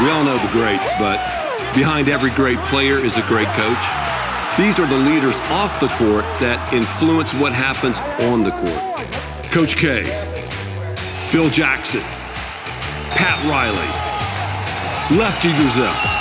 We 0.00 0.10
all 0.10 0.22
know 0.22 0.38
the 0.38 0.52
greats, 0.52 0.92
but 1.00 1.18
behind 1.74 2.08
every 2.08 2.30
great 2.30 2.58
player 2.70 2.98
is 2.98 3.16
a 3.16 3.22
great 3.22 3.48
coach. 3.48 3.84
These 4.56 4.78
are 4.78 4.86
the 4.86 4.96
leaders 4.96 5.36
off 5.50 5.80
the 5.80 5.88
court 5.88 6.22
that 6.38 6.72
influence 6.72 7.34
what 7.34 7.52
happens 7.52 7.98
on 8.30 8.44
the 8.44 8.52
court. 8.52 9.50
Coach 9.50 9.76
K, 9.76 10.04
Phil 11.30 11.50
Jackson, 11.50 12.02
Pat 13.10 13.44
Riley, 13.50 13.90
Lefty 15.18 15.48
Driesell. 15.48 16.18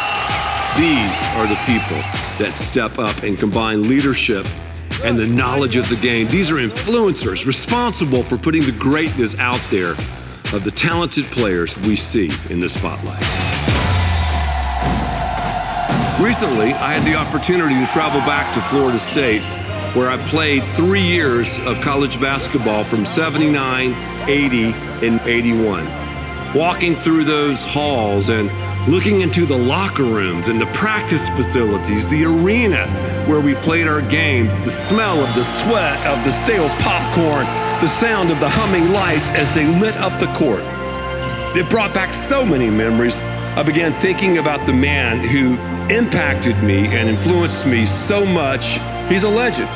These 0.76 1.22
are 1.38 1.46
the 1.46 1.60
people 1.68 2.02
that 2.40 2.58
step 2.58 2.98
up 2.98 3.22
and 3.22 3.38
combine 3.38 3.88
leadership 3.88 4.48
and 5.04 5.20
the 5.20 5.28
knowledge 5.28 5.76
of 5.76 5.88
the 5.90 5.98
game. 5.98 6.28
These 6.30 6.50
are 6.50 6.56
influencers 6.56 7.46
responsible 7.46 8.24
for 8.24 8.40
putting 8.40 8.66
the 8.66 8.72
greatness 8.72 9.38
out 9.38 9.62
there 9.70 9.96
of 10.54 10.64
the 10.64 10.72
talented 10.72 11.26
players 11.26 11.78
we 11.80 11.96
see 11.96 12.32
in 12.50 12.60
the 12.60 12.70
spotlight. 12.70 13.22
Recently, 16.22 16.74
I 16.74 16.94
had 16.94 17.06
the 17.06 17.16
opportunity 17.16 17.76
to 17.76 17.86
travel 17.92 18.22
back 18.22 18.54
to 18.54 18.62
Florida 18.62 18.98
State, 18.98 19.42
where 19.94 20.10
I 20.10 20.18
played 20.28 20.64
three 20.76 21.02
years 21.02 21.60
of 21.66 21.80
college 21.82 22.20
basketball 22.20 22.84
from 22.84 23.06
79, 23.06 23.94
80, 24.28 24.64
and 25.06 25.22
81. 25.22 26.56
Walking 26.56 26.96
through 26.96 27.26
those 27.26 27.64
halls 27.64 28.30
and 28.30 28.50
looking 28.88 29.22
into 29.22 29.46
the 29.46 29.58
locker 29.58 30.04
rooms 30.04 30.48
and 30.48 30.62
the 30.62 30.66
practice 30.68 31.30
facilities, 31.30 32.08
the 32.08 32.26
arena 32.26 32.88
where 33.28 33.42
we 33.42 33.54
played 33.56 33.88
our 33.88 34.02
games, 34.02 34.56
the 34.64 34.72
smell 34.72 35.20
of 35.20 35.36
the 35.36 35.44
sweat 35.44 36.00
of 36.08 36.24
the 36.24 36.32
stale 36.32 36.70
popcorn, 36.80 37.46
the 37.82 37.88
sound 37.88 38.32
of 38.32 38.40
the 38.40 38.50
humming 38.50 38.92
lights 38.92 39.30
as 39.38 39.54
they 39.54 39.68
lit 39.80 39.96
up 39.98 40.20
the 40.20 40.26
court. 40.34 40.64
It 41.56 41.70
brought 41.70 41.94
back 41.94 42.12
so 42.12 42.44
many 42.44 42.70
memories. 42.72 43.18
I 43.54 43.62
began 43.62 43.94
thinking 44.02 44.40
about 44.40 44.66
the 44.66 44.74
man 44.74 45.20
who 45.22 45.54
impacted 45.94 46.58
me 46.64 46.88
and 46.88 47.08
influenced 47.08 47.68
me 47.68 47.86
so 47.86 48.26
much. 48.26 48.80
He's 49.10 49.24
a 49.24 49.30
legend. 49.30 49.70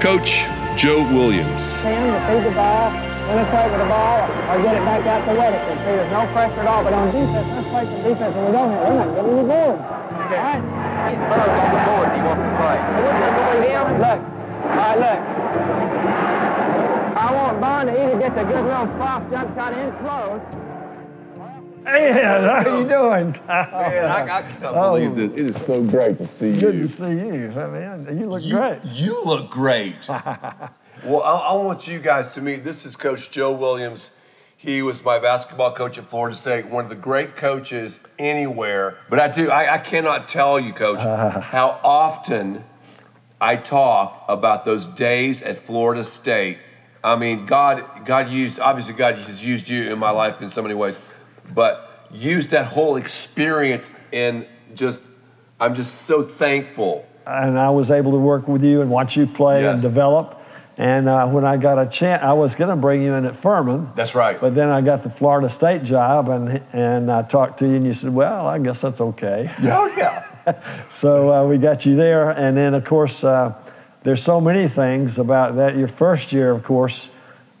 Coach 0.00 0.46
Joe 0.78 1.02
Williams. 1.10 1.80
Him 1.82 2.14
to 2.14 2.20
feed 2.30 2.46
the 2.46 2.54
ball, 2.54 2.90
penetrate 3.26 3.70
with 3.74 3.80
the 3.82 3.90
ball, 3.90 4.30
or 4.50 4.62
get 4.62 4.74
it 4.78 4.84
back 4.86 5.02
out 5.06 5.24
to 5.26 5.34
Weddington. 5.34 5.76
See, 5.82 5.94
there's 5.98 6.12
no 6.14 6.26
pressure 6.30 6.60
at 6.60 6.66
all, 6.66 6.84
but 6.84 6.92
on 6.92 7.10
defense, 7.10 7.48
let's 7.58 7.68
play 7.74 7.84
some 7.86 8.02
defense 8.06 8.34
when 8.34 8.46
we 8.46 8.52
don't 8.52 8.70
have. 8.70 8.86
We're 8.86 8.98
not 9.02 9.14
getting 9.14 9.34
any 9.34 9.46
boards. 9.50 9.82
All 9.82 10.30
right? 10.30 10.62
He's 11.10 11.18
first 11.26 11.58
on 11.58 11.70
the 11.74 11.80
board 11.90 12.06
he 12.14 12.22
wants 12.22 12.38
to 12.38 12.54
play. 12.54 12.78
Look, 13.94 14.20
all 14.64 14.78
right, 14.78 14.98
look. 14.98 16.33
I 17.34 17.42
want 17.42 17.60
Bond 17.60 17.88
to 17.88 18.00
either 18.04 18.18
get 18.18 18.34
the 18.36 18.44
good 18.44 18.64
little 18.64 18.86
soft 18.98 19.30
jump 19.30 19.54
shot 19.56 19.72
in 19.72 19.92
close. 19.98 20.40
Hey, 21.84 22.12
how 22.12 22.78
you 22.78 22.88
doing? 22.88 23.32
Man, 23.32 23.42
I, 23.48 24.38
I 24.38 24.42
can't 24.42 24.64
Oh. 24.64 24.92
believe 24.92 25.16
this. 25.16 25.32
It 25.38 25.50
is 25.50 25.66
so 25.66 25.82
great 25.82 26.16
to 26.18 26.28
see 26.28 26.50
you. 26.52 26.60
Good 26.60 26.74
you. 26.76 26.82
to 26.86 26.88
see 26.88 27.10
you, 27.10 27.48
man. 27.54 28.18
You 28.18 28.26
look 28.30 28.42
you, 28.42 28.54
great. 28.56 28.78
you 28.84 29.22
look 29.24 29.50
great. 29.50 29.96
well, 30.08 31.22
I, 31.22 31.48
I 31.50 31.52
want 31.54 31.86
you 31.88 31.98
guys 31.98 32.30
to 32.34 32.40
meet. 32.40 32.64
This 32.64 32.86
is 32.86 32.96
Coach 32.96 33.30
Joe 33.30 33.52
Williams. 33.52 34.16
He 34.56 34.80
was 34.80 35.04
my 35.04 35.18
basketball 35.18 35.72
coach 35.72 35.98
at 35.98 36.06
Florida 36.06 36.34
State, 36.36 36.66
one 36.66 36.84
of 36.84 36.88
the 36.90 36.96
great 36.96 37.36
coaches 37.36 38.00
anywhere. 38.18 38.96
But 39.10 39.18
I 39.18 39.28
do, 39.28 39.50
I, 39.50 39.74
I 39.74 39.78
cannot 39.78 40.26
tell 40.26 40.58
you, 40.58 40.72
Coach, 40.72 41.00
how 41.42 41.80
often 41.84 42.64
I 43.42 43.56
talk 43.56 44.24
about 44.26 44.64
those 44.64 44.86
days 44.86 45.42
at 45.42 45.58
Florida 45.58 46.02
State. 46.04 46.58
I 47.04 47.16
mean, 47.16 47.44
God, 47.44 48.06
God 48.06 48.30
used 48.30 48.58
obviously 48.58 48.94
God 48.94 49.16
has 49.16 49.44
used 49.44 49.68
you 49.68 49.92
in 49.92 49.98
my 49.98 50.10
life 50.10 50.40
in 50.40 50.48
so 50.48 50.62
many 50.62 50.74
ways, 50.74 50.98
but 51.52 52.08
used 52.10 52.50
that 52.50 52.64
whole 52.64 52.96
experience 52.96 53.90
and 54.10 54.46
just 54.74 55.02
I'm 55.60 55.74
just 55.74 56.02
so 56.02 56.22
thankful. 56.22 57.06
And 57.26 57.58
I 57.58 57.68
was 57.70 57.90
able 57.90 58.12
to 58.12 58.18
work 58.18 58.48
with 58.48 58.64
you 58.64 58.80
and 58.80 58.90
watch 58.90 59.16
you 59.16 59.26
play 59.26 59.66
and 59.66 59.82
develop. 59.82 60.40
And 60.76 61.08
uh, 61.08 61.28
when 61.28 61.44
I 61.44 61.56
got 61.56 61.78
a 61.78 61.88
chance, 61.88 62.22
I 62.22 62.32
was 62.32 62.54
going 62.56 62.70
to 62.70 62.76
bring 62.76 63.02
you 63.02 63.12
in 63.14 63.26
at 63.26 63.36
Furman. 63.36 63.90
That's 63.94 64.14
right. 64.14 64.40
But 64.40 64.54
then 64.54 64.70
I 64.70 64.80
got 64.80 65.04
the 65.04 65.10
Florida 65.10 65.48
State 65.48 65.84
job, 65.84 66.28
and 66.28 66.62
and 66.72 67.12
I 67.12 67.22
talked 67.22 67.60
to 67.60 67.68
you, 67.68 67.76
and 67.76 67.86
you 67.86 67.94
said, 67.94 68.12
"Well, 68.12 68.46
I 68.46 68.58
guess 68.58 68.80
that's 68.80 69.00
okay." 69.00 69.52
Oh 69.62 69.94
yeah. 69.96 70.24
So 70.90 71.32
uh, 71.32 71.46
we 71.46 71.56
got 71.56 71.86
you 71.86 71.96
there, 71.96 72.28
and 72.30 72.54
then 72.56 72.74
of 72.74 72.84
course, 72.84 73.24
uh, 73.24 73.54
there's 74.04 74.22
so 74.22 74.40
many 74.40 74.68
things 74.68 75.18
about 75.18 75.56
that. 75.56 75.76
Your 75.76 75.88
first 75.88 76.32
year, 76.32 76.50
of 76.50 76.62
course, 76.62 77.14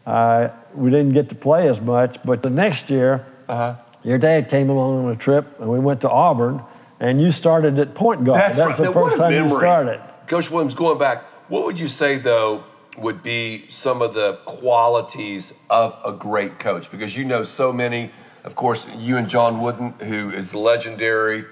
uh, 0.06 0.48
we 0.74 0.90
didn't 0.90 1.12
get 1.12 1.28
to 1.30 1.34
play 1.34 1.68
as 1.68 1.80
much, 1.80 2.22
but 2.24 2.42
the 2.42 2.50
next 2.50 2.90
year, 2.90 3.24
Uh-huh. 3.48 3.74
your 4.02 4.18
dad 4.18 4.48
came 4.50 4.68
along 4.70 5.04
on 5.06 5.12
a 5.12 5.16
trip, 5.16 5.58
and 5.60 5.68
we 5.68 5.78
went 5.78 6.00
to 6.02 6.10
Auburn, 6.10 6.62
and 7.00 7.20
you 7.20 7.30
started 7.30 7.78
at 7.78 7.94
point 7.94 8.24
guard. 8.24 8.38
That's, 8.38 8.58
right. 8.58 8.76
the 8.76 8.84
Now, 8.84 8.92
first 8.92 9.16
time 9.16 9.32
you 9.32 9.44
memory. 9.44 9.58
started. 9.58 10.00
Coach 10.26 10.50
Williams, 10.50 10.74
going 10.74 10.98
back, 10.98 11.24
what 11.48 11.64
would 11.64 11.78
you 11.78 11.88
say 11.88 12.16
though 12.18 12.64
would 12.96 13.22
be 13.22 13.64
some 13.68 14.00
of 14.02 14.14
the 14.14 14.38
qualities 14.44 15.52
of 15.70 15.96
a 16.04 16.12
great 16.12 16.58
coach? 16.58 16.90
Because 16.90 17.16
you 17.16 17.24
know 17.24 17.42
so 17.44 17.72
many. 17.72 18.10
Of 18.44 18.54
course, 18.54 18.86
you 18.98 19.16
and 19.16 19.28
John 19.28 19.60
Wooden, 19.62 19.94
who 20.00 20.30
is 20.30 20.54
legendary, 20.54 21.44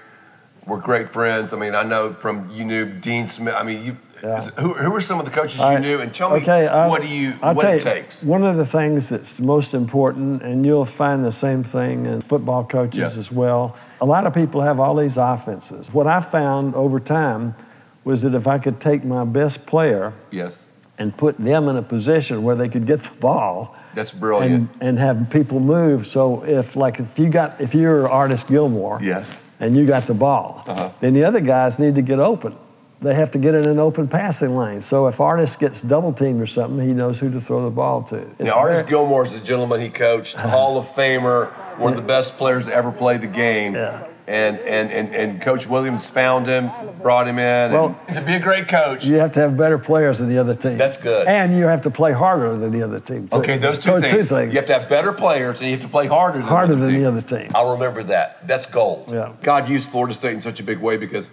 were 0.67 0.77
great 0.77 1.09
friends. 1.09 1.51
I 1.51 1.57
mean, 1.57 1.73
I 1.75 1.83
know 1.83 2.13
from 2.13 2.49
you 2.51 2.63
knew 2.65 2.85
Dean 2.85 3.27
Smith. 3.27 3.55
I 3.57 3.63
mean, 3.63 3.83
you. 3.85 3.97
Yeah. 4.23 4.41
Who, 4.57 4.73
who 4.73 4.89
were 4.91 5.01
some 5.01 5.19
of 5.19 5.25
the 5.25 5.31
coaches 5.31 5.59
you 5.59 5.79
knew? 5.79 5.99
And 5.99 6.13
tell 6.13 6.29
me 6.29 6.37
Okay, 6.37 6.65
uh, 6.65 6.87
what 6.87 7.01
do 7.01 7.07
you 7.09 7.33
I'll 7.41 7.53
what 7.53 7.65
it 7.65 7.73
you, 7.75 7.79
takes. 7.81 8.23
One 8.23 8.43
of 8.45 8.55
the 8.55 8.65
things 8.65 9.09
that's 9.09 9.41
most 9.41 9.73
important, 9.73 10.41
and 10.43 10.65
you'll 10.65 10.85
find 10.85 11.25
the 11.25 11.31
same 11.31 11.61
thing 11.61 12.05
in 12.05 12.21
football 12.21 12.63
coaches 12.63 12.99
Yeah. 13.15 13.19
as 13.19 13.29
well. 13.31 13.75
A 13.99 14.05
lot 14.05 14.25
of 14.25 14.33
people 14.33 14.61
have 14.61 14.79
all 14.79 14.95
these 14.95 15.17
offenses. 15.17 15.93
What 15.93 16.07
I 16.07 16.21
found 16.21 16.73
over 16.73 17.01
time 17.01 17.53
was 18.05 18.21
that 18.21 18.33
if 18.33 18.47
I 18.47 18.59
could 18.59 18.79
take 18.79 19.03
my 19.03 19.25
best 19.25 19.65
player 19.67 20.13
Yes, 20.31 20.63
and 20.97 21.15
put 21.17 21.37
them 21.37 21.67
in 21.67 21.75
a 21.75 21.81
position 21.81 22.43
where 22.43 22.55
they 22.55 22.69
could 22.69 22.85
get 22.87 23.03
the 23.03 23.09
ball 23.19 23.75
that's 23.93 24.11
brilliant. 24.13 24.69
and, 24.79 24.81
and 24.81 24.99
have 24.99 25.29
people 25.31 25.59
move. 25.59 26.07
So 26.07 26.43
if 26.45 26.77
like 26.77 26.99
if 27.01 27.19
you 27.19 27.27
got 27.29 27.59
if 27.59 27.75
you're 27.75 28.09
Artis 28.09 28.43
Gilmore 28.45 28.99
yes. 29.01 29.37
and 29.59 29.75
you 29.75 29.85
got 29.85 30.07
the 30.07 30.13
ball, 30.13 30.63
Uh-huh. 30.65 30.89
then 31.01 31.13
the 31.13 31.25
other 31.25 31.41
guys 31.41 31.77
need 31.77 31.95
to 31.95 32.01
get 32.01 32.19
open. 32.19 32.55
They 33.03 33.13
have 33.15 33.31
to 33.31 33.37
get 33.37 33.53
in 33.53 33.67
an 33.67 33.79
open 33.79 34.07
passing 34.07 34.55
lane. 34.55 34.81
So 34.81 35.07
if 35.07 35.19
Artis 35.19 35.57
gets 35.57 35.81
double 35.81 36.13
teamed 36.13 36.41
or 36.41 36.47
something, 36.47 36.79
he 36.87 36.93
knows 36.93 37.19
who 37.19 37.29
to 37.31 37.41
throw 37.41 37.63
the 37.65 37.69
ball 37.69 38.03
to. 38.03 38.15
It's 38.15 38.39
Now, 38.39 38.53
Artis 38.53 38.81
Gilmore 38.81 39.25
is 39.25 39.33
a 39.37 39.43
gentleman 39.43 39.81
he 39.81 39.89
coached, 39.89 40.37
uh-huh. 40.37 40.47
Hall 40.47 40.77
of 40.77 40.85
Famer, 40.85 41.51
one 41.77 41.91
of 41.91 41.97
the 41.97 42.07
best 42.07 42.37
players 42.37 42.65
to 42.65 42.73
ever 42.73 42.93
play 42.93 43.17
the 43.17 43.27
game. 43.27 43.75
Yeah. 43.75 44.07
And, 44.25 44.57
and, 44.59 44.89
and, 44.89 45.13
and 45.13 45.41
Coach 45.41 45.67
Williams 45.67 46.09
found 46.09 46.47
him, 46.47 46.71
brought 47.01 47.27
him 47.27 47.37
in. 47.39 47.73
Well- 47.73 47.99
and 48.07 48.15
to 48.15 48.21
be 48.21 48.35
a 48.35 48.39
great 48.39 48.69
coach. 48.69 49.03
You 49.03 49.15
have 49.15 49.33
to 49.33 49.41
have 49.41 49.57
better 49.57 49.77
players 49.77 50.19
than 50.19 50.29
the 50.29 50.37
other 50.37 50.55
team. 50.55 50.77
That's 50.77 50.95
good. 50.95 51.27
And 51.27 51.53
you 51.57 51.65
have 51.65 51.81
to 51.81 51.89
play 51.91 52.13
harder 52.13 52.55
than 52.57 52.71
the 52.71 52.83
other 52.83 53.01
team. 53.01 53.27
Too. 53.27 53.35
Okay, 53.39 53.57
those 53.57 53.77
two 53.79 53.89
So 53.89 53.99
things. 53.99 54.13
Two 54.13 54.23
things. 54.23 54.53
You 54.53 54.59
have 54.59 54.67
to 54.67 54.79
have 54.79 54.87
better 54.87 55.11
players 55.11 55.59
and 55.59 55.69
you 55.69 55.75
have 55.75 55.83
to 55.83 55.91
play 55.91 56.07
harder 56.07 56.37
than 56.37 56.47
harder 56.47 56.67
the 56.67 56.73
other 56.75 56.85
than 56.85 56.93
team. 56.93 57.03
the 57.03 57.07
other 57.09 57.21
team. 57.21 57.51
I'll 57.53 57.73
remember 57.73 58.01
that. 58.03 58.47
That's 58.47 58.65
gold. 58.65 59.09
Yeah. 59.11 59.33
God 59.41 59.67
used 59.67 59.89
Florida 59.89 60.13
State 60.13 60.35
in 60.35 60.41
such 60.41 60.61
a 60.61 60.63
big 60.63 60.77
way 60.77 60.95
because 60.95 61.27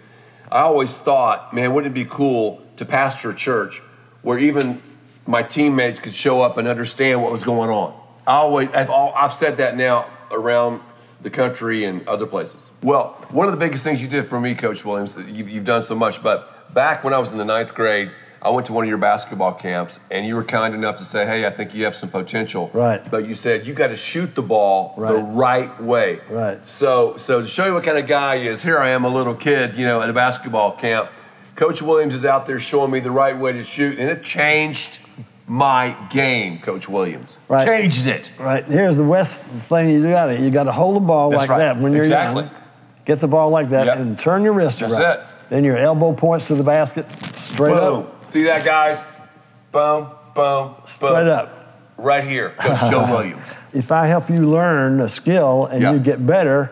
I 0.51 0.61
always 0.61 0.97
thought, 0.97 1.53
man, 1.53 1.73
wouldn't 1.73 1.95
it 1.95 1.95
be 1.95 2.09
cool 2.09 2.61
to 2.75 2.85
pastor 2.85 3.29
a 3.29 3.35
church 3.35 3.81
where 4.21 4.37
even 4.37 4.81
my 5.25 5.43
teammates 5.43 5.99
could 5.99 6.13
show 6.13 6.41
up 6.41 6.57
and 6.57 6.67
understand 6.67 7.21
what 7.21 7.31
was 7.31 7.43
going 7.43 7.69
on? 7.69 7.97
I 8.27 8.35
always, 8.35 8.69
I've, 8.69 8.89
al- 8.89 9.13
I've 9.15 9.33
said 9.33 9.57
that 9.57 9.77
now 9.77 10.07
around 10.29 10.81
the 11.21 11.29
country 11.29 11.85
and 11.85 12.05
other 12.07 12.25
places. 12.25 12.71
Well, 12.83 13.17
one 13.29 13.47
of 13.47 13.53
the 13.53 13.59
biggest 13.59 13.83
things 13.83 14.01
you 14.01 14.09
did 14.09 14.25
for 14.25 14.41
me, 14.41 14.53
Coach 14.55 14.83
Williams, 14.83 15.15
you've, 15.27 15.49
you've 15.49 15.65
done 15.65 15.83
so 15.83 15.95
much, 15.95 16.21
but 16.21 16.73
back 16.73 17.03
when 17.03 17.13
I 17.13 17.19
was 17.19 17.31
in 17.31 17.37
the 17.37 17.45
ninth 17.45 17.73
grade, 17.73 18.11
I 18.43 18.49
went 18.49 18.65
to 18.67 18.73
one 18.73 18.83
of 18.85 18.89
your 18.89 18.97
basketball 18.97 19.53
camps, 19.53 19.99
and 20.09 20.25
you 20.25 20.35
were 20.35 20.43
kind 20.43 20.73
enough 20.73 20.97
to 20.97 21.05
say, 21.05 21.25
"Hey, 21.27 21.45
I 21.45 21.51
think 21.51 21.75
you 21.75 21.83
have 21.85 21.95
some 21.95 22.09
potential." 22.09 22.71
Right. 22.73 22.99
But 23.11 23.27
you 23.27 23.35
said 23.35 23.67
you 23.67 23.73
got 23.75 23.87
to 23.87 23.95
shoot 23.95 24.33
the 24.33 24.41
ball 24.41 24.95
the 24.97 25.01
Right. 25.03 25.69
right 25.69 25.83
way. 25.83 26.19
Right. 26.29 26.59
So, 26.67 27.17
so 27.17 27.41
to 27.43 27.47
show 27.47 27.65
you 27.67 27.73
what 27.75 27.83
kind 27.83 27.99
of 27.99 28.07
guy 28.07 28.39
he 28.39 28.47
is, 28.47 28.63
here 28.63 28.79
I 28.79 28.89
am, 28.89 29.03
a 29.03 29.09
little 29.09 29.35
kid, 29.35 29.75
you 29.75 29.85
know, 29.85 30.01
at 30.01 30.09
a 30.09 30.13
basketball 30.13 30.71
camp. 30.71 31.09
Coach 31.55 31.81
Williams 31.83 32.15
is 32.15 32.25
out 32.25 32.47
there 32.47 32.59
showing 32.59 32.89
me 32.89 32.99
the 32.99 33.11
right 33.11 33.37
way 33.37 33.51
to 33.51 33.63
shoot, 33.63 33.99
and 33.99 34.09
it 34.09 34.23
changed 34.23 34.97
my 35.45 35.95
game. 36.09 36.59
Coach 36.59 36.89
Williams 36.89 37.37
Right. 37.47 37.65
changed 37.67 38.07
it. 38.07 38.31
Right. 38.39 38.65
Here's 38.65 38.95
the 38.95 39.03
West 39.03 39.43
thing 39.43 39.89
you 39.89 40.01
got 40.09 40.29
it. 40.29 40.39
You 40.39 40.49
got 40.49 40.63
to 40.63 40.71
hold 40.71 40.95
the 40.95 40.99
ball 41.01 41.29
That's 41.29 41.41
like 41.41 41.49
right. 41.51 41.57
that 41.59 41.77
when 41.77 41.91
you're 41.91 42.03
in. 42.05 42.11
Exactly. 42.11 42.43
young. 42.43 42.51
Get 43.05 43.19
the 43.19 43.27
ball 43.27 43.49
like 43.51 43.69
that 43.69 43.85
Yep. 43.85 43.97
and 43.97 44.17
turn 44.17 44.43
your 44.43 44.53
wrist 44.53 44.79
That's 44.79 44.93
around. 44.93 45.11
it. 45.11 45.19
Then 45.49 45.63
your 45.65 45.77
elbow 45.77 46.13
points 46.13 46.47
to 46.47 46.55
the 46.55 46.63
basket, 46.63 47.05
straight 47.35 47.75
Boom. 47.75 47.99
up. 47.99 48.20
See 48.31 48.43
that, 48.43 48.63
guys? 48.63 49.05
Boom, 49.73 50.07
boom, 50.33 50.75
Straight 50.85 51.09
boom. 51.09 51.27
up. 51.27 51.75
Right 51.97 52.23
here, 52.23 52.51
Coach 52.51 52.79
Joe 52.89 53.05
Williams. 53.11 53.45
If 53.73 53.91
I 53.91 54.07
help 54.07 54.29
you 54.29 54.49
learn 54.49 55.01
a 55.01 55.09
skill 55.09 55.65
and 55.65 55.81
Yeah. 55.81 55.91
you 55.91 55.99
get 55.99 56.25
better, 56.25 56.71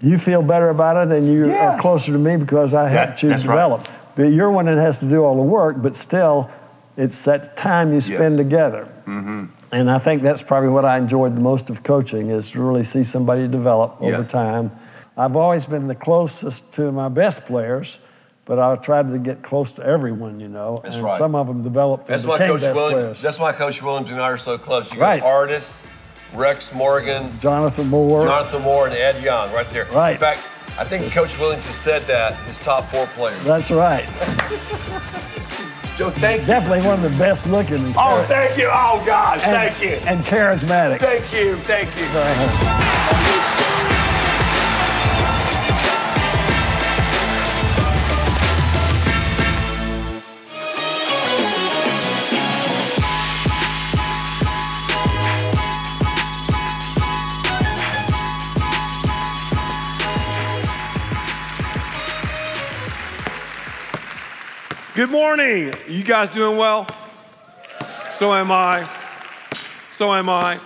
you 0.00 0.16
feel 0.16 0.40
better 0.40 0.70
about 0.70 0.96
it 1.10 1.14
and 1.14 1.26
you 1.26 1.48
Yes. 1.48 1.60
are 1.60 1.80
closer 1.82 2.12
to 2.12 2.18
me 2.18 2.38
because 2.38 2.72
I 2.72 2.88
helped 2.88 3.22
you 3.22 3.28
that's 3.28 3.44
right. 3.44 3.52
develop. 3.54 3.88
But 4.14 4.32
you're 4.32 4.50
one 4.50 4.64
that 4.66 4.78
has 4.78 4.98
to 5.00 5.04
do 5.06 5.22
all 5.22 5.34
the 5.36 5.42
work, 5.42 5.76
but 5.82 5.96
still, 5.98 6.48
it's 6.96 7.22
that 7.26 7.58
time 7.58 7.92
you 7.92 8.00
spend 8.00 8.36
Yes. 8.36 8.38
together. 8.38 8.88
Mm-hmm. 9.06 9.44
And 9.72 9.90
I 9.90 9.98
think 9.98 10.22
that's 10.22 10.40
probably 10.40 10.70
what 10.70 10.86
I 10.86 10.96
enjoyed 10.96 11.36
the 11.36 11.42
most 11.42 11.68
of 11.68 11.82
coaching 11.82 12.30
is 12.30 12.50
to 12.52 12.62
really 12.62 12.84
see 12.84 13.04
somebody 13.04 13.46
develop 13.48 13.96
over 14.00 14.10
Yes. 14.22 14.28
time. 14.28 14.70
I've 15.18 15.36
always 15.36 15.66
been 15.66 15.88
the 15.88 15.94
closest 15.94 16.72
to 16.74 16.90
my 16.90 17.08
best 17.10 17.46
players, 17.46 17.98
but 18.46 18.60
I 18.60 18.76
tried 18.76 19.10
to 19.10 19.18
get 19.18 19.42
close 19.42 19.72
to 19.72 19.84
everyone, 19.84 20.40
you 20.40 20.48
know. 20.48 20.80
That's 20.82 20.96
and 20.96 21.04
right. 21.04 21.18
some 21.18 21.34
of 21.34 21.48
them 21.48 21.62
developed 21.62 22.06
That's 22.06 22.24
why 22.24 22.38
Coach 22.38 22.62
Williams. 22.62 22.78
players. 22.78 23.20
That's 23.22 23.38
why 23.38 23.52
Coach 23.52 23.82
Williams 23.82 24.10
and 24.10 24.20
I 24.20 24.30
are 24.30 24.38
so 24.38 24.56
close. 24.56 24.94
You 24.94 25.00
Right. 25.00 25.20
got 25.20 25.28
Artis, 25.28 25.84
Rex 26.32 26.72
Morgan, 26.72 27.36
Jonathan 27.40 27.88
Moore. 27.88 28.24
Jonathan 28.24 28.62
Moore, 28.62 28.86
and 28.86 28.96
Ed 28.96 29.22
Young 29.22 29.52
right 29.52 29.68
there. 29.70 29.86
Right. 29.86 30.12
In 30.12 30.18
fact, 30.18 30.48
I 30.78 30.84
think 30.84 31.12
Coach 31.12 31.38
Williams 31.40 31.66
has 31.66 31.74
said 31.74 32.02
that 32.02 32.36
his 32.44 32.56
top 32.58 32.84
four 32.84 33.06
players. 33.08 33.42
That's 33.42 33.70
right. 33.72 34.04
Joe, 35.96 36.10
thank 36.10 36.42
you. 36.42 36.46
Definitely 36.46 36.86
one 36.86 37.02
of 37.02 37.10
the 37.10 37.18
best 37.18 37.46
looking. 37.48 37.80
Oh, 37.96 38.24
thank 38.28 38.56
you. 38.58 38.68
Oh, 38.70 39.02
gosh, 39.06 39.42
and, 39.44 39.74
thank 39.74 39.82
you. 39.82 39.98
And 40.06 40.22
charismatic. 40.24 41.00
Thank 41.00 41.32
you. 41.32 41.56
Thank 41.56 41.88
you. 41.98 43.75
Good 64.96 65.10
morning. 65.10 65.74
You 65.86 66.02
guys 66.02 66.30
doing 66.30 66.56
well? 66.56 66.86
So 68.10 68.32
am 68.32 68.50
I. 68.50 68.88
So 69.90 70.14
am 70.14 70.30
I. 70.30 70.58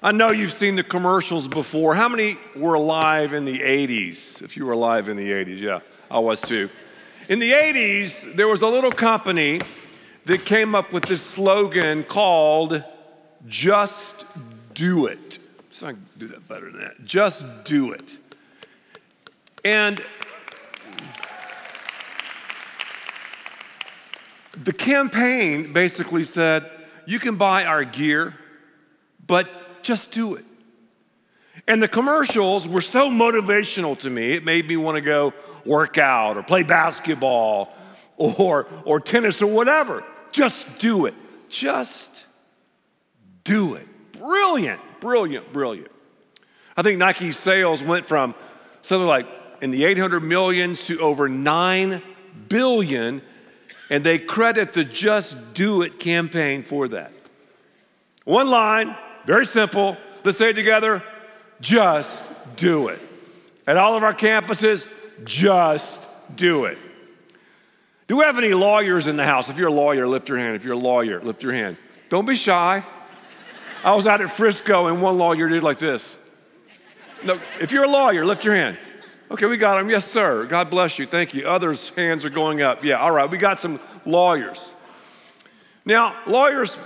I 0.00 0.12
know 0.12 0.30
you've 0.30 0.52
seen 0.52 0.76
the 0.76 0.84
commercials 0.84 1.48
before. 1.48 1.96
How 1.96 2.08
many 2.08 2.36
were 2.54 2.74
alive 2.74 3.32
in 3.32 3.46
the 3.46 3.58
80s? 3.58 4.44
If 4.44 4.56
you 4.56 4.64
were 4.64 4.74
alive 4.74 5.08
in 5.08 5.16
the 5.16 5.28
80s, 5.28 5.58
yeah, 5.58 5.80
I 6.08 6.20
was 6.20 6.40
too. 6.40 6.70
In 7.28 7.40
the 7.40 7.50
80s, 7.50 8.36
there 8.36 8.46
was 8.46 8.62
a 8.62 8.68
little 8.68 8.92
company 8.92 9.60
that 10.26 10.44
came 10.44 10.76
up 10.76 10.92
with 10.92 11.06
this 11.06 11.20
slogan 11.20 12.04
called 12.04 12.84
Just 13.48 14.24
Do 14.72 15.06
It. 15.06 15.40
So 15.72 15.88
I 15.88 15.92
can 15.94 16.06
do 16.16 16.28
that 16.28 16.46
better 16.46 16.70
than 16.70 16.82
that. 16.82 17.04
Just 17.04 17.64
do 17.64 17.90
it. 17.90 18.18
And 19.64 20.00
the 24.62 24.72
campaign 24.72 25.72
basically 25.72 26.24
said, 26.24 26.70
you 27.06 27.18
can 27.18 27.36
buy 27.36 27.64
our 27.64 27.84
gear, 27.84 28.34
but 29.26 29.82
just 29.82 30.12
do 30.12 30.34
it. 30.34 30.44
And 31.66 31.82
the 31.82 31.88
commercials 31.88 32.68
were 32.68 32.80
so 32.80 33.10
motivational 33.10 33.98
to 34.00 34.10
me, 34.10 34.34
it 34.34 34.44
made 34.44 34.66
me 34.68 34.76
want 34.76 34.96
to 34.96 35.00
go 35.00 35.32
work 35.64 35.98
out 35.98 36.36
or 36.36 36.42
play 36.42 36.62
basketball 36.62 37.72
or, 38.16 38.66
or 38.84 39.00
tennis 39.00 39.40
or 39.42 39.46
whatever. 39.46 40.04
Just 40.32 40.78
do 40.78 41.06
it. 41.06 41.14
Just 41.48 42.24
do 43.44 43.74
it. 43.74 43.86
Brilliant, 44.12 44.80
brilliant, 45.00 45.52
brilliant. 45.52 45.90
I 46.76 46.82
think 46.82 46.98
Nike's 46.98 47.38
sales 47.38 47.82
went 47.82 48.06
from 48.06 48.34
something 48.82 49.06
like 49.06 49.26
in 49.60 49.70
the 49.70 49.84
800 49.84 50.20
million 50.20 50.74
to 50.74 51.00
over 51.00 51.28
9 51.28 52.02
billion 52.48 53.22
and 53.90 54.04
they 54.04 54.18
credit 54.18 54.72
the 54.72 54.84
Just 54.84 55.52
Do 55.52 55.82
It 55.82 55.98
campaign 55.98 56.62
for 56.62 56.88
that. 56.88 57.12
One 58.24 58.48
line, 58.48 58.96
very 59.26 59.44
simple. 59.44 59.96
Let's 60.24 60.38
say 60.38 60.50
it 60.50 60.54
together 60.54 61.02
just 61.60 62.56
do 62.56 62.88
it. 62.88 63.00
At 63.66 63.76
all 63.76 63.96
of 63.96 64.02
our 64.02 64.14
campuses, 64.14 64.90
just 65.24 66.06
do 66.34 66.64
it. 66.64 66.78
Do 68.08 68.16
we 68.16 68.24
have 68.24 68.38
any 68.38 68.54
lawyers 68.54 69.06
in 69.06 69.16
the 69.16 69.24
house? 69.24 69.48
If 69.48 69.58
you're 69.58 69.68
a 69.68 69.72
lawyer, 69.72 70.08
lift 70.08 70.28
your 70.28 70.38
hand. 70.38 70.56
If 70.56 70.64
you're 70.64 70.74
a 70.74 70.78
lawyer, 70.78 71.20
lift 71.20 71.42
your 71.42 71.52
hand. 71.52 71.76
Don't 72.08 72.26
be 72.26 72.34
shy. 72.34 72.84
I 73.84 73.94
was 73.94 74.06
out 74.06 74.20
at 74.20 74.32
Frisco 74.32 74.86
and 74.86 75.00
one 75.00 75.16
lawyer 75.16 75.48
did 75.48 75.62
like 75.62 75.78
this. 75.78 76.18
No, 77.22 77.38
if 77.60 77.70
you're 77.70 77.84
a 77.84 77.90
lawyer, 77.90 78.24
lift 78.24 78.44
your 78.44 78.54
hand. 78.54 78.78
Okay, 79.30 79.46
we 79.46 79.56
got 79.56 79.80
him. 79.80 79.88
Yes, 79.88 80.10
sir. 80.10 80.44
God 80.46 80.70
bless 80.70 80.98
you. 80.98 81.06
Thank 81.06 81.34
you. 81.34 81.46
Others' 81.46 81.90
hands 81.90 82.24
are 82.24 82.30
going 82.30 82.62
up. 82.62 82.82
Yeah, 82.82 82.96
all 82.96 83.12
right. 83.12 83.30
We 83.30 83.38
got 83.38 83.60
some 83.60 83.78
lawyers. 84.04 84.72
Now, 85.84 86.16
lawyers, 86.26 86.76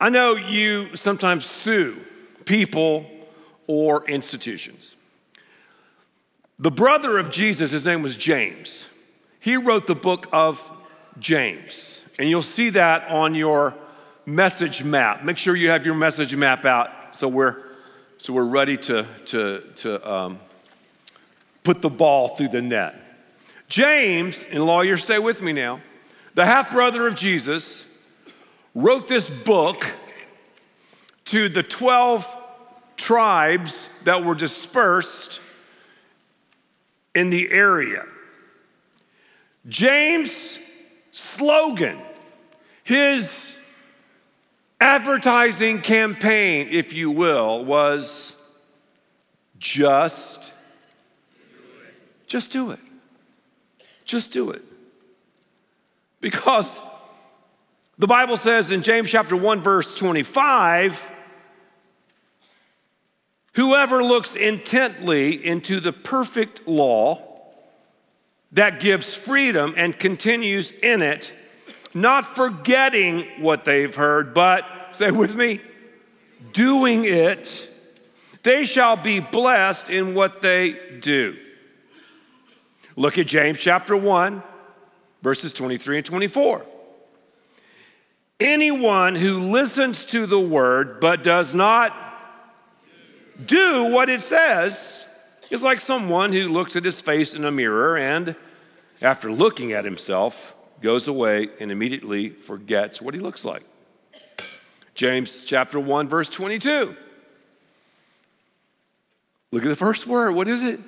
I 0.00 0.10
know 0.10 0.34
you 0.36 0.94
sometimes 0.96 1.44
sue 1.44 2.00
people 2.44 3.06
or 3.66 4.08
institutions. 4.08 4.94
The 6.60 6.70
brother 6.70 7.18
of 7.18 7.32
Jesus, 7.32 7.72
his 7.72 7.84
name 7.84 8.02
was 8.02 8.14
James. 8.14 8.88
He 9.40 9.56
wrote 9.56 9.88
the 9.88 9.96
book 9.96 10.28
of 10.32 10.62
James. 11.18 12.08
And 12.16 12.30
you'll 12.30 12.42
see 12.42 12.70
that 12.70 13.08
on 13.10 13.34
your 13.34 13.74
message 14.24 14.84
map. 14.84 15.24
Make 15.24 15.36
sure 15.36 15.56
you 15.56 15.70
have 15.70 15.84
your 15.84 15.96
message 15.96 16.36
map 16.36 16.64
out 16.64 17.16
so 17.16 17.26
we're 17.26 17.63
so 18.24 18.32
we're 18.32 18.42
ready 18.42 18.78
to, 18.78 19.06
to, 19.26 19.62
to 19.76 20.10
um, 20.10 20.40
put 21.62 21.82
the 21.82 21.90
ball 21.90 22.28
through 22.28 22.48
the 22.48 22.62
net. 22.62 22.94
James, 23.68 24.46
and 24.50 24.64
lawyer, 24.64 24.96
stay 24.96 25.18
with 25.18 25.42
me 25.42 25.52
now, 25.52 25.82
the 26.32 26.46
half 26.46 26.70
brother 26.70 27.06
of 27.06 27.16
Jesus, 27.16 27.86
wrote 28.74 29.08
this 29.08 29.28
book 29.28 29.84
to 31.26 31.50
the 31.50 31.62
12 31.62 32.26
tribes 32.96 34.02
that 34.04 34.24
were 34.24 34.34
dispersed 34.34 35.42
in 37.14 37.28
the 37.28 37.50
area. 37.50 38.06
James' 39.68 40.66
slogan, 41.10 42.00
his 42.84 43.62
advertising 44.80 45.80
campaign, 45.80 46.68
if 46.70 46.92
you 46.92 47.10
will, 47.10 47.64
was 47.64 48.36
just 49.58 50.52
just 52.26 52.50
do 52.50 52.72
it. 52.72 52.80
Just 54.04 54.32
do 54.32 54.50
it. 54.50 54.62
Because 56.20 56.80
the 57.96 58.08
Bible 58.08 58.36
says 58.36 58.70
in 58.72 58.82
James 58.82 59.08
chapter 59.08 59.36
1 59.36 59.62
verse 59.62 59.94
25, 59.94 61.12
whoever 63.52 64.02
looks 64.02 64.34
intently 64.34 65.46
into 65.46 65.78
the 65.78 65.92
perfect 65.92 66.66
law 66.66 67.22
that 68.50 68.80
gives 68.80 69.14
freedom 69.14 69.74
and 69.76 69.96
continues 69.96 70.72
in 70.72 71.02
it, 71.02 71.32
not 71.94 72.34
forgetting 72.34 73.28
what 73.40 73.64
they've 73.64 73.94
heard, 73.94 74.34
but 74.34 74.66
say 74.94 75.10
with 75.10 75.36
me, 75.36 75.60
doing 76.52 77.04
it, 77.04 77.68
they 78.42 78.64
shall 78.64 78.96
be 78.96 79.20
blessed 79.20 79.90
in 79.90 80.14
what 80.14 80.42
they 80.42 80.98
do. 81.00 81.36
Look 82.96 83.18
at 83.18 83.26
James 83.26 83.58
chapter 83.58 83.96
1, 83.96 84.42
verses 85.22 85.52
23 85.52 85.98
and 85.98 86.06
24. 86.06 86.64
Anyone 88.38 89.14
who 89.14 89.50
listens 89.50 90.06
to 90.06 90.26
the 90.26 90.38
word 90.38 91.00
but 91.00 91.24
does 91.24 91.54
not 91.54 91.92
do 93.44 93.90
what 93.90 94.08
it 94.08 94.22
says 94.22 95.08
is 95.50 95.62
like 95.62 95.80
someone 95.80 96.32
who 96.32 96.48
looks 96.48 96.76
at 96.76 96.84
his 96.84 97.00
face 97.00 97.34
in 97.34 97.44
a 97.44 97.50
mirror 97.50 97.96
and, 97.96 98.36
after 99.02 99.30
looking 99.30 99.72
at 99.72 99.84
himself, 99.84 100.54
goes 100.80 101.08
away 101.08 101.48
and 101.60 101.72
immediately 101.72 102.28
forgets 102.28 103.00
what 103.00 103.14
he 103.14 103.20
looks 103.20 103.44
like. 103.44 103.62
James 104.94 105.44
chapter 105.44 105.80
1, 105.80 106.08
verse 106.08 106.28
22. 106.28 106.96
Look 109.50 109.62
at 109.62 109.68
the 109.68 109.76
first 109.76 110.06
word. 110.06 110.32
What 110.32 110.48
is 110.48 110.62
it? 110.62 110.80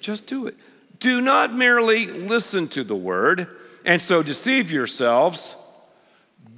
Just 0.00 0.26
do 0.26 0.46
it. 0.46 0.56
Do 0.98 1.20
not 1.20 1.52
merely 1.52 2.06
listen 2.06 2.68
to 2.68 2.84
the 2.84 2.96
word 2.96 3.48
and 3.84 4.00
so 4.00 4.22
deceive 4.22 4.70
yourselves. 4.70 5.56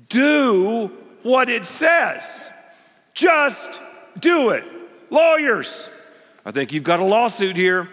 Do 0.09 0.93
what 1.23 1.49
it 1.49 1.67
says. 1.67 2.51
Just 3.15 3.81
do 4.19 4.51
it. 4.51 4.65
Lawyers, 5.11 5.91
I 6.45 6.51
think 6.51 6.73
you've 6.73 6.85
got 6.85 7.01
a 7.01 7.05
lawsuit 7.05 7.57
here. 7.57 7.89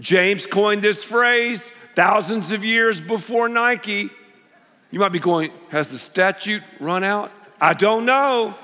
James 0.00 0.46
coined 0.46 0.82
this 0.82 1.02
phrase 1.02 1.70
thousands 1.94 2.50
of 2.50 2.64
years 2.64 3.00
before 3.00 3.48
Nike. 3.48 4.10
You 4.90 4.98
might 4.98 5.12
be 5.12 5.18
going, 5.18 5.52
has 5.70 5.88
the 5.88 5.98
statute 5.98 6.62
run 6.80 7.04
out? 7.04 7.30
I 7.60 7.74
don't 7.74 8.04
know. 8.04 8.54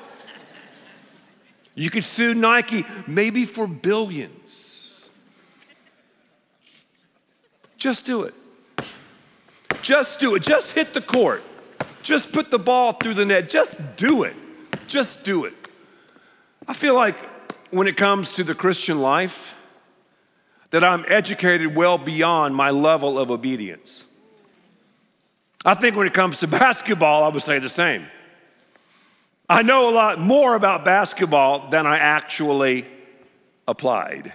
You 1.75 1.91
could 1.91 2.05
sue 2.05 2.35
Nike 2.35 2.87
maybe 3.07 3.45
for 3.45 3.67
billions. 3.67 5.09
Just 7.77 8.07
do 8.07 8.23
it. 8.23 8.35
Just 9.83 10.21
do 10.21 10.35
it. 10.35 10.43
Just 10.43 10.75
hit 10.75 10.95
the 10.95 11.01
court. 11.03 11.43
Just 12.03 12.33
put 12.33 12.51
the 12.51 12.59
ball 12.59 12.93
through 12.93 13.15
the 13.15 13.25
net. 13.25 13.51
Just 13.51 13.97
do 13.97 14.23
it. 14.23 14.35
Just 14.87 15.25
do 15.25 15.45
it. 15.45 15.53
I 16.67 16.73
feel 16.73 16.95
like 16.95 17.17
when 17.71 17.87
it 17.87 17.97
comes 17.97 18.37
to 18.37 18.45
the 18.45 18.55
Christian 18.55 19.01
life 19.01 19.57
that 20.71 20.83
I'm 20.83 21.05
educated 21.09 21.75
well 21.75 21.99
beyond 21.99 22.55
my 22.55 22.71
level 22.71 23.19
of 23.19 23.31
obedience. 23.31 24.07
I 25.65 25.75
think 25.75 25.97
when 25.97 26.07
it 26.07 26.15
comes 26.15 26.41
to 26.41 26.47
basketball, 26.49 27.25
I 27.25 27.29
would 27.29 27.43
say 27.43 27.59
the 27.59 27.69
same. 27.69 28.07
I 29.49 29.63
know 29.63 29.89
a 29.91 29.93
lot 29.93 30.19
more 30.19 30.55
about 30.55 30.85
basketball 30.85 31.69
than 31.69 31.87
I 31.87 31.99
actually 31.99 32.87
applied. 33.69 34.33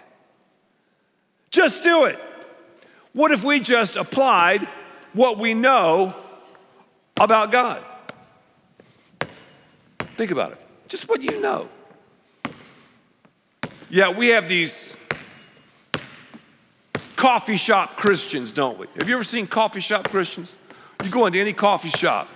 Just 1.49 1.83
do 1.83 2.05
it. 2.05 2.19
What 3.13 3.31
if 3.31 3.43
we 3.43 3.59
just 3.59 3.95
applied 3.95 4.67
what 5.13 5.39
we 5.39 5.55
know 5.55 6.13
about 7.19 7.51
God? 7.51 7.83
Think 10.15 10.31
about 10.31 10.51
it. 10.51 10.59
Just 10.87 11.09
what 11.09 11.21
you 11.21 11.41
know. 11.41 11.69
Yeah, 13.89 14.11
we 14.11 14.27
have 14.29 14.47
these 14.47 14.95
coffee 17.15 17.57
shop 17.57 17.97
Christians, 17.97 18.51
don't 18.51 18.77
we? 18.77 18.85
Have 18.97 19.09
you 19.09 19.15
ever 19.15 19.23
seen 19.23 19.47
coffee 19.47 19.79
shop 19.79 20.09
Christians? 20.09 20.57
You 21.03 21.11
go 21.11 21.25
into 21.25 21.39
any 21.39 21.53
coffee 21.53 21.89
shop, 21.91 22.27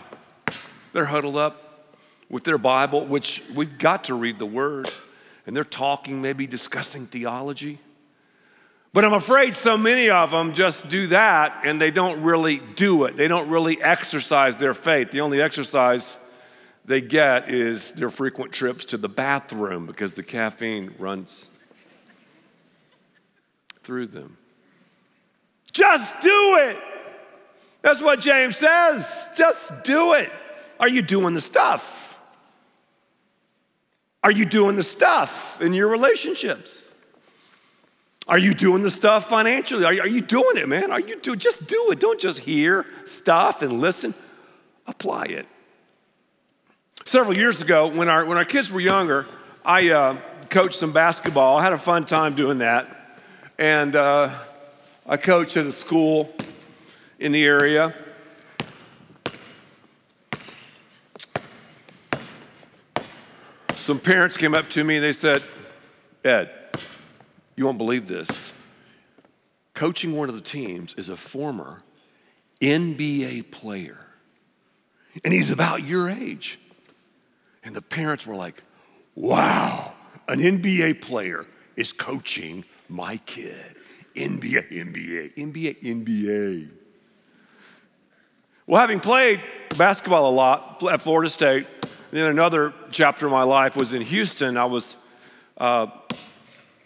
they're 0.94 1.06
huddled 1.06 1.36
up 1.36 1.96
with 2.30 2.46
their 2.46 2.58
Bible, 2.58 3.06
which 3.06 3.44
we've 3.54 3.78
got 3.78 4.06
to 4.06 4.16
read 4.16 4.40
the 4.40 4.46
Word, 4.46 4.90
and 5.46 5.56
they're 5.56 5.64
talking, 5.64 6.22
maybe 6.22 6.48
discussing 6.48 7.06
theology. 7.06 7.80
But 8.94 9.04
I'm 9.04 9.14
afraid 9.14 9.56
so 9.56 9.76
many 9.76 10.10
of 10.10 10.32
them 10.32 10.54
just 10.54 10.88
do 10.88 11.08
that 11.08 11.62
and 11.66 11.82
they 11.82 11.90
don't 11.90 12.22
really 12.22 12.62
do 12.76 13.06
it. 13.06 13.18
They 13.18 13.28
don't 13.28 13.50
really 13.50 13.82
exercise 13.82 14.56
their 14.56 14.76
faith. 14.76 15.10
The 15.10 15.22
only 15.22 15.42
exercise 15.42 16.16
they 16.86 17.02
get 17.02 17.50
is 17.50 17.92
their 17.94 18.12
frequent 18.12 18.52
trips 18.52 18.86
to 18.86 18.98
the 18.98 19.10
bathroom 19.10 19.88
because 19.88 20.14
the 20.14 20.22
caffeine 20.22 20.94
runs 21.00 21.48
through 23.82 24.08
them. 24.08 24.38
Just 25.72 26.22
do 26.22 26.58
it. 26.60 26.78
That's 27.84 28.02
what 28.02 28.22
James 28.22 28.58
says. 28.58 29.30
Just 29.38 29.84
do 29.84 30.14
it. 30.14 30.32
Are 30.80 30.88
you 30.88 31.02
doing 31.02 31.36
the 31.36 31.42
stuff? 31.42 32.18
Are 34.24 34.32
you 34.32 34.46
doing 34.46 34.78
the 34.78 34.84
stuff 34.84 35.62
in 35.62 35.74
your 35.74 35.90
relationships? 35.90 36.90
Are 38.26 38.38
you 38.38 38.54
doing 38.54 38.84
the 38.84 38.90
stuff 38.90 39.28
financially? 39.28 39.84
Are 39.84 39.94
you, 39.94 40.02
are 40.02 40.08
you 40.08 40.22
doing 40.22 40.56
it, 40.56 40.68
man? 40.68 40.94
Are 40.94 41.00
you 41.00 41.20
do 41.20 41.36
just 41.36 41.68
do 41.68 41.92
it. 41.92 42.00
Don't 42.00 42.22
just 42.22 42.40
hear 42.40 42.86
stuff 43.04 43.62
and 43.62 43.82
listen. 43.82 44.14
Apply 44.88 45.26
it. 45.26 45.46
Several 47.04 47.36
years 47.36 47.62
ago, 47.62 47.88
when 47.88 48.08
our 48.08 48.24
when 48.24 48.38
our 48.38 48.46
kids 48.46 48.72
were 48.72 48.80
younger, 48.80 49.26
I 49.66 49.90
uh, 49.90 50.18
coached 50.50 50.76
some 50.76 50.94
basketball. 50.94 51.58
I 51.58 51.64
had 51.64 51.74
a 51.74 51.78
fun 51.78 52.06
time 52.06 52.34
doing 52.34 52.60
that, 52.60 53.20
and 53.60 53.94
uh, 53.94 54.30
I 55.06 55.18
coached 55.18 55.58
at 55.58 55.66
a 55.66 55.72
school 55.74 56.34
in 57.24 57.32
the 57.32 57.46
area. 57.46 57.94
Some 63.76 64.00
parents 64.00 64.36
came 64.36 64.54
up 64.54 64.70
to 64.72 64.84
me 64.84 64.98
and 64.98 65.04
they 65.04 65.14
said, 65.14 65.42
Ed, 66.26 66.52
you 67.56 67.64
won't 67.64 67.78
believe 67.78 68.10
this. 68.10 68.52
Coaching 69.74 70.18
one 70.18 70.28
of 70.28 70.36
the 70.36 70.42
teams 70.42 70.94
is 70.96 71.08
a 71.08 71.16
former 71.16 71.82
NBA 72.62 73.52
player, 73.52 73.98
and 75.24 75.34
he's 75.34 75.50
about 75.50 75.82
your 75.84 76.10
age. 76.10 76.60
And 77.64 77.74
the 77.74 77.82
parents 77.82 78.28
were 78.28 78.36
like, 78.36 78.62
wow, 79.16 79.94
an 80.28 80.40
NBA 80.40 81.02
player 81.02 81.46
is 81.78 81.94
coaching 81.94 82.66
my 82.90 83.16
kid. 83.26 83.76
NBA, 84.14 84.72
NBA, 84.72 85.36
NBA, 85.36 85.82
NBA. 85.82 86.83
Well, 88.66 88.80
having 88.80 89.02
played 89.02 89.42
basketball 89.78 90.30
a 90.30 90.32
lot 90.32 90.82
at 90.90 91.02
Florida 91.02 91.30
State, 91.30 91.68
then 92.12 92.28
another 92.28 92.74
chapter 92.92 93.26
of 93.26 93.32
my 93.34 93.44
life 93.44 93.76
was 93.76 93.92
in 93.92 94.02
Houston. 94.02 94.56
I 94.56 94.64
was 94.64 94.96
uh, 95.58 95.88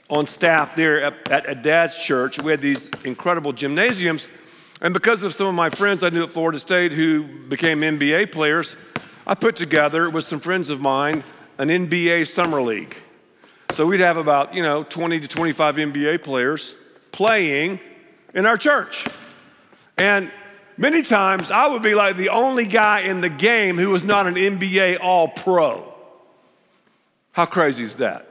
on 0.09 0.25
staff 0.25 0.75
there 0.75 1.03
at, 1.03 1.31
at, 1.31 1.45
at 1.45 1.61
Dad's 1.61 1.95
church. 1.95 2.41
We 2.41 2.49
had 2.49 2.61
these 2.61 2.89
incredible 3.03 3.53
gymnasiums. 3.53 4.27
And 4.81 4.91
because 4.91 5.21
of 5.21 5.35
some 5.35 5.45
of 5.45 5.53
my 5.53 5.69
friends 5.69 6.01
I 6.01 6.09
knew 6.09 6.23
at 6.23 6.31
Florida 6.31 6.57
State 6.57 6.93
who 6.93 7.23
became 7.47 7.81
NBA 7.81 8.31
players, 8.31 8.75
I 9.27 9.35
put 9.35 9.55
together 9.55 10.09
with 10.09 10.23
some 10.23 10.39
friends 10.39 10.71
of 10.71 10.81
mine 10.81 11.23
an 11.59 11.69
NBA 11.69 12.25
summer 12.25 12.59
league. 12.59 12.97
So 13.73 13.85
we'd 13.85 13.99
have 13.99 14.17
about, 14.17 14.55
you 14.55 14.63
know, 14.63 14.83
20 14.83 15.19
to 15.19 15.27
25 15.27 15.75
NBA 15.75 16.23
players 16.23 16.73
playing 17.11 17.79
in 18.33 18.47
our 18.47 18.57
church. 18.57 19.05
And 19.95 20.31
many 20.77 21.03
times 21.03 21.51
I 21.51 21.67
would 21.67 21.81
be 21.81 21.95
like 21.95 22.15
the 22.15 22.29
only 22.29 22.65
guy 22.65 23.01
in 23.01 23.21
the 23.21 23.29
game 23.29 23.77
who 23.77 23.89
was 23.89 24.03
not 24.03 24.27
an 24.27 24.35
NBA 24.35 24.99
all 25.01 25.27
pro. 25.27 25.93
How 27.31 27.45
crazy 27.45 27.83
is 27.83 27.95
that? 27.97 28.27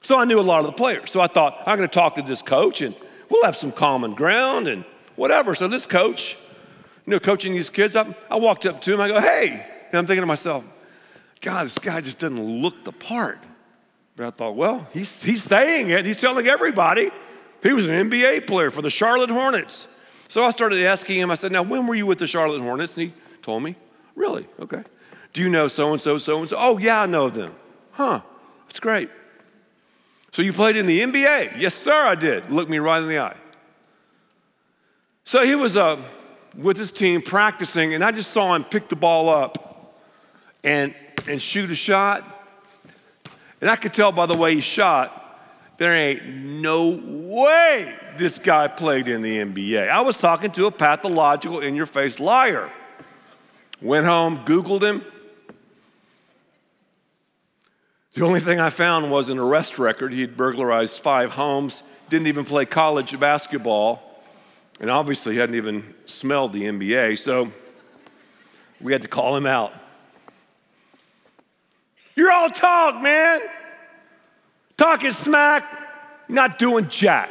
So 0.00 0.18
I 0.18 0.24
knew 0.24 0.38
a 0.38 0.42
lot 0.42 0.60
of 0.60 0.66
the 0.66 0.72
players. 0.72 1.10
So 1.10 1.20
I 1.20 1.28
thought, 1.28 1.62
I'm 1.66 1.78
going 1.78 1.88
to 1.88 1.94
talk 1.94 2.16
to 2.16 2.22
this 2.22 2.42
coach 2.42 2.82
and 2.82 2.94
we'll 3.30 3.44
have 3.44 3.56
some 3.56 3.72
common 3.72 4.14
ground 4.14 4.68
and 4.68 4.84
whatever. 5.16 5.54
So 5.54 5.66
this 5.66 5.86
coach, 5.86 6.36
you 7.06 7.12
know, 7.12 7.18
coaching 7.18 7.54
these 7.54 7.70
kids, 7.70 7.96
I, 7.96 8.14
I 8.30 8.36
walked 8.36 8.66
up 8.66 8.82
to 8.82 8.92
him, 8.92 9.00
I 9.00 9.08
go, 9.08 9.20
hey. 9.20 9.64
And 9.88 9.98
I'm 9.98 10.06
thinking 10.06 10.22
to 10.22 10.26
myself, 10.26 10.64
God, 11.40 11.64
this 11.64 11.78
guy 11.78 12.00
just 12.00 12.18
doesn't 12.18 12.42
look 12.42 12.84
the 12.84 12.92
part. 12.92 13.38
But 14.16 14.26
I 14.26 14.30
thought, 14.30 14.56
well, 14.56 14.86
he's, 14.92 15.22
he's 15.22 15.42
saying 15.42 15.90
it. 15.90 16.04
He's 16.04 16.20
telling 16.20 16.46
everybody. 16.46 17.10
He 17.64 17.72
was 17.72 17.88
an 17.88 18.10
NBA 18.10 18.46
player 18.46 18.70
for 18.70 18.82
the 18.82 18.90
Charlotte 18.90 19.30
Hornets. 19.30 19.88
So 20.28 20.44
I 20.44 20.50
started 20.50 20.84
asking 20.84 21.18
him, 21.18 21.30
I 21.30 21.34
said, 21.34 21.50
now, 21.50 21.62
when 21.62 21.86
were 21.86 21.94
you 21.94 22.04
with 22.04 22.18
the 22.18 22.26
Charlotte 22.26 22.60
Hornets? 22.60 22.94
And 22.94 23.08
he 23.08 23.14
told 23.40 23.62
me, 23.62 23.74
really? 24.14 24.46
Okay. 24.60 24.82
Do 25.32 25.40
you 25.40 25.48
know 25.48 25.66
so 25.66 25.92
and 25.92 26.00
so, 26.00 26.18
so 26.18 26.40
and 26.40 26.48
so? 26.48 26.56
Oh, 26.58 26.76
yeah, 26.76 27.00
I 27.00 27.06
know 27.06 27.30
them. 27.30 27.54
Huh, 27.92 28.20
that's 28.66 28.80
great. 28.80 29.08
So 30.32 30.42
you 30.42 30.52
played 30.52 30.76
in 30.76 30.84
the 30.84 31.00
NBA? 31.00 31.58
Yes, 31.58 31.74
sir, 31.74 32.04
I 32.04 32.14
did. 32.14 32.50
Looked 32.50 32.70
me 32.70 32.78
right 32.80 33.00
in 33.00 33.08
the 33.08 33.18
eye. 33.18 33.36
So 35.24 35.42
he 35.42 35.54
was 35.54 35.74
uh, 35.74 35.96
with 36.54 36.76
his 36.76 36.92
team 36.92 37.22
practicing, 37.22 37.94
and 37.94 38.04
I 38.04 38.10
just 38.10 38.30
saw 38.30 38.54
him 38.54 38.64
pick 38.64 38.90
the 38.90 38.96
ball 38.96 39.30
up 39.30 39.96
and, 40.62 40.94
and 41.26 41.40
shoot 41.40 41.70
a 41.70 41.74
shot. 41.74 42.24
And 43.62 43.70
I 43.70 43.76
could 43.76 43.94
tell 43.94 44.12
by 44.12 44.26
the 44.26 44.36
way 44.36 44.54
he 44.54 44.60
shot, 44.60 45.22
there 45.76 45.94
ain't 45.94 46.24
no 46.26 47.00
way 47.04 47.96
this 48.16 48.38
guy 48.38 48.68
played 48.68 49.08
in 49.08 49.22
the 49.22 49.38
NBA. 49.38 49.88
I 49.88 50.00
was 50.00 50.16
talking 50.16 50.50
to 50.52 50.66
a 50.66 50.70
pathological, 50.70 51.60
in 51.60 51.74
your 51.74 51.86
face 51.86 52.20
liar. 52.20 52.70
Went 53.82 54.06
home, 54.06 54.38
Googled 54.44 54.82
him, 54.82 55.04
the 58.14 58.24
only 58.24 58.38
thing 58.38 58.60
I 58.60 58.70
found 58.70 59.10
was 59.10 59.28
an 59.28 59.38
arrest 59.38 59.76
record. 59.76 60.12
He'd 60.12 60.36
burglarized 60.36 61.00
five 61.00 61.30
homes, 61.30 61.82
didn't 62.08 62.28
even 62.28 62.44
play 62.44 62.64
college 62.64 63.18
basketball, 63.18 64.22
and 64.80 64.88
obviously 64.88 65.36
hadn't 65.36 65.56
even 65.56 65.94
smelled 66.06 66.52
the 66.52 66.62
NBA, 66.62 67.18
so 67.18 67.50
we 68.80 68.92
had 68.92 69.02
to 69.02 69.08
call 69.08 69.36
him 69.36 69.46
out. 69.46 69.72
You're 72.14 72.30
all 72.30 72.50
talk, 72.50 73.02
man. 73.02 73.40
Talking 74.76 75.12
smack, 75.12 75.64
not 76.28 76.58
doing 76.58 76.88
jack. 76.88 77.30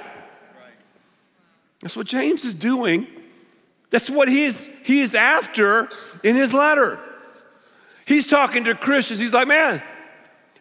That's 1.81 1.97
what 1.97 2.07
James 2.07 2.45
is 2.45 2.53
doing. 2.53 3.07
That's 3.89 4.09
what 4.09 4.29
he 4.29 4.45
is, 4.45 4.65
he 4.83 5.01
is 5.01 5.13
after 5.13 5.89
in 6.23 6.35
his 6.35 6.53
letter. 6.53 6.97
He's 8.05 8.25
talking 8.25 8.63
to 8.65 8.75
Christians. 8.75 9.19
He's 9.19 9.33
like, 9.33 9.47
man, 9.47 9.81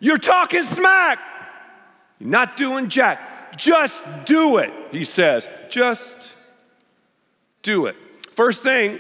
you're 0.01 0.19
talking 0.19 0.65
smack. 0.65 1.19
You're 2.19 2.31
not 2.31 2.57
doing 2.57 2.89
jack. 2.89 3.57
Just 3.57 4.03
do 4.25 4.59
it, 4.59 4.73
he 4.91 5.05
says. 5.05 5.49
Just 5.71 6.35
do 7.62 7.87
it. 7.87 7.97
First 8.35 8.62
thing 8.62 8.99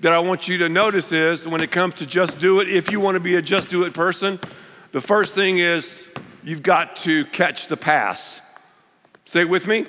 that 0.00 0.12
I 0.12 0.18
want 0.20 0.46
you 0.46 0.58
to 0.58 0.68
notice 0.68 1.10
is 1.12 1.48
when 1.48 1.60
it 1.60 1.70
comes 1.70 1.94
to 1.94 2.06
just 2.06 2.40
do 2.40 2.60
it, 2.60 2.68
if 2.68 2.92
you 2.92 3.00
want 3.00 3.16
to 3.16 3.20
be 3.20 3.36
a 3.36 3.42
just 3.42 3.68
do 3.68 3.84
it 3.84 3.94
person, 3.94 4.38
the 4.92 5.00
first 5.00 5.34
thing 5.34 5.58
is 5.58 6.06
you've 6.44 6.62
got 6.62 6.96
to 6.96 7.24
catch 7.26 7.68
the 7.68 7.76
pass. 7.76 8.40
Say 9.24 9.40
it 9.40 9.48
with 9.48 9.66
me. 9.66 9.86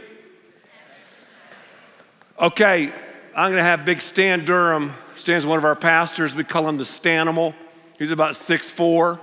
Okay, 2.40 2.92
I'm 3.36 3.52
going 3.52 3.58
to 3.58 3.64
have 3.64 3.86
Big 3.86 4.02
Stan 4.02 4.46
Durham. 4.46 4.94
Stan's 5.16 5.46
one 5.46 5.58
of 5.58 5.66
our 5.66 5.76
pastors. 5.76 6.34
We 6.34 6.44
call 6.44 6.68
him 6.68 6.78
the 6.78 6.84
Stanimal. 6.84 7.54
He's 8.00 8.12
about 8.12 8.36
six 8.36 8.70
four. 8.70 9.20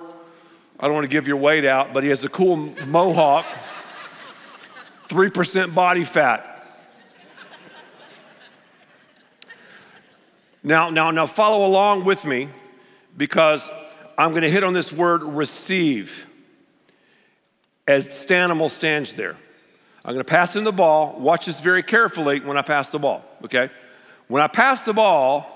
I 0.79 0.87
don't 0.87 0.95
want 0.95 1.05
to 1.05 1.09
give 1.09 1.27
your 1.27 1.37
weight 1.37 1.65
out, 1.65 1.93
but 1.95 2.03
he 2.03 2.09
has 2.11 2.25
a 2.25 2.29
cool 2.29 2.57
mohawk, 2.87 3.47
3% 5.09 5.75
body 5.75 6.03
fat. 6.03 6.49
Now, 10.65 10.91
now, 10.91 11.13
now 11.13 11.27
follow 11.27 11.67
along 11.67 12.05
with 12.05 12.25
me 12.25 12.49
because 13.17 13.71
I'm 14.19 14.31
going 14.31 14.43
to 14.43 14.51
hit 14.51 14.65
on 14.65 14.73
this 14.73 14.93
word 14.93 15.23
receive 15.23 16.27
as 17.87 18.07
Stanimal 18.09 18.71
stands 18.71 19.15
there. 19.15 19.37
I'm 20.05 20.15
going 20.15 20.25
to 20.25 20.31
pass 20.31 20.57
him 20.57 20.65
the 20.65 20.73
ball. 20.73 21.19
Watch 21.19 21.47
this 21.47 21.61
very 21.61 21.83
carefully 21.83 22.41
when 22.41 22.57
I 22.57 22.63
pass 22.63 22.89
the 22.89 22.99
ball, 22.99 23.25
okay? 23.45 23.71
When 24.29 24.43
I 24.43 24.49
pass 24.49 24.83
the 24.83 24.93
ball, 24.93 25.49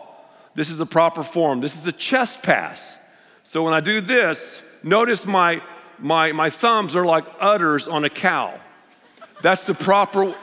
this 0.54 0.71
is 0.71 0.76
the 0.76 0.87
proper 0.87 1.23
form. 1.23 1.61
This 1.61 1.76
is 1.76 1.87
a 1.87 1.92
chest 1.92 2.42
pass. 2.42 2.97
So 3.42 3.62
when 3.62 3.75
I 3.75 3.80
do 3.80 4.00
this, 4.00 4.62
notice 4.83 5.26
my, 5.26 5.62
my, 5.99 6.33
my 6.33 6.50
thumbs 6.50 6.97
are 6.97 7.04
like 7.04 7.25
udders 7.40 7.88
on 7.88 8.04
a 8.04 8.11
cow. 8.11 8.59
That's 9.42 9.66
the 9.66 9.75
proper. 9.75 10.35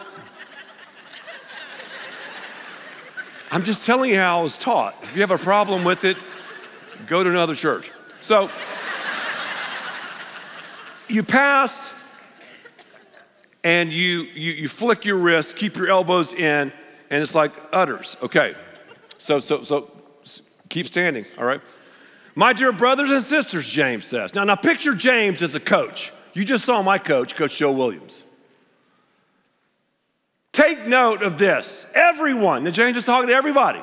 I'm 3.52 3.63
just 3.63 3.84
telling 3.86 4.10
you 4.10 4.18
how 4.18 4.40
I 4.40 4.42
was 4.42 4.58
taught. 4.58 4.96
If 5.04 5.16
you 5.16 5.22
have 5.22 5.32
a 5.32 5.38
problem 5.38 5.84
with 5.84 6.06
it, 6.06 6.18
go 7.08 7.24
to 7.24 7.30
another 7.30 7.56
church. 7.56 7.92
So 8.22 8.50
you 11.13 11.24
pass 11.24 11.93
and 13.63 13.91
you, 13.91 14.24
you, 14.34 14.51
you 14.53 14.67
flick 14.67 15.05
your 15.05 15.17
wrist, 15.17 15.55
keep 15.55 15.77
your 15.77 15.89
elbows 15.89 16.34
in, 16.34 16.72
and 17.10 17.22
it's 17.22 17.36
like 17.36 17.51
udders. 17.72 18.17
Okay. 18.22 18.55
So, 19.17 19.39
so, 19.39 19.63
so 19.63 19.89
keep 20.70 20.88
standing, 20.88 21.25
all 21.38 21.46
right? 21.46 21.62
My 22.36 22.51
dear 22.51 22.72
brothers 22.72 23.12
and 23.12 23.24
sisters, 23.24 23.67
James 23.67 24.05
says. 24.05 24.34
Now, 24.34 24.43
now 24.43 24.55
picture 24.55 24.96
James 24.96 25.41
as 25.41 25.55
a 25.55 25.60
coach. 25.60 26.12
You 26.34 26.43
just 26.43 26.65
saw 26.65 26.82
my 26.82 26.98
coach, 26.98 27.36
Coach 27.36 27.58
Joe 27.58 27.72
Williams. 27.72 28.24
Take 30.51 30.86
note 30.88 31.22
of 31.22 31.38
this. 31.38 31.86
Everyone, 31.93 32.63
the 32.63 32.72
James 32.72 32.98
is 32.98 33.05
talking 33.05 33.27
to 33.27 33.34
everybody. 33.34 33.82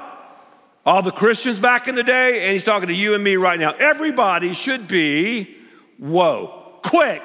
All 0.85 1.03
the 1.03 1.13
Christians 1.13 1.59
back 1.59 1.89
in 1.89 1.95
the 1.95 2.03
day, 2.03 2.45
and 2.45 2.53
he's 2.53 2.65
talking 2.65 2.89
to 2.89 2.95
you 2.95 3.15
and 3.15 3.23
me 3.23 3.37
right 3.37 3.59
now. 3.59 3.73
Everybody 3.73 4.55
should 4.55 4.89
be, 4.89 5.57
whoa, 5.99 6.60
quick. 6.83 7.23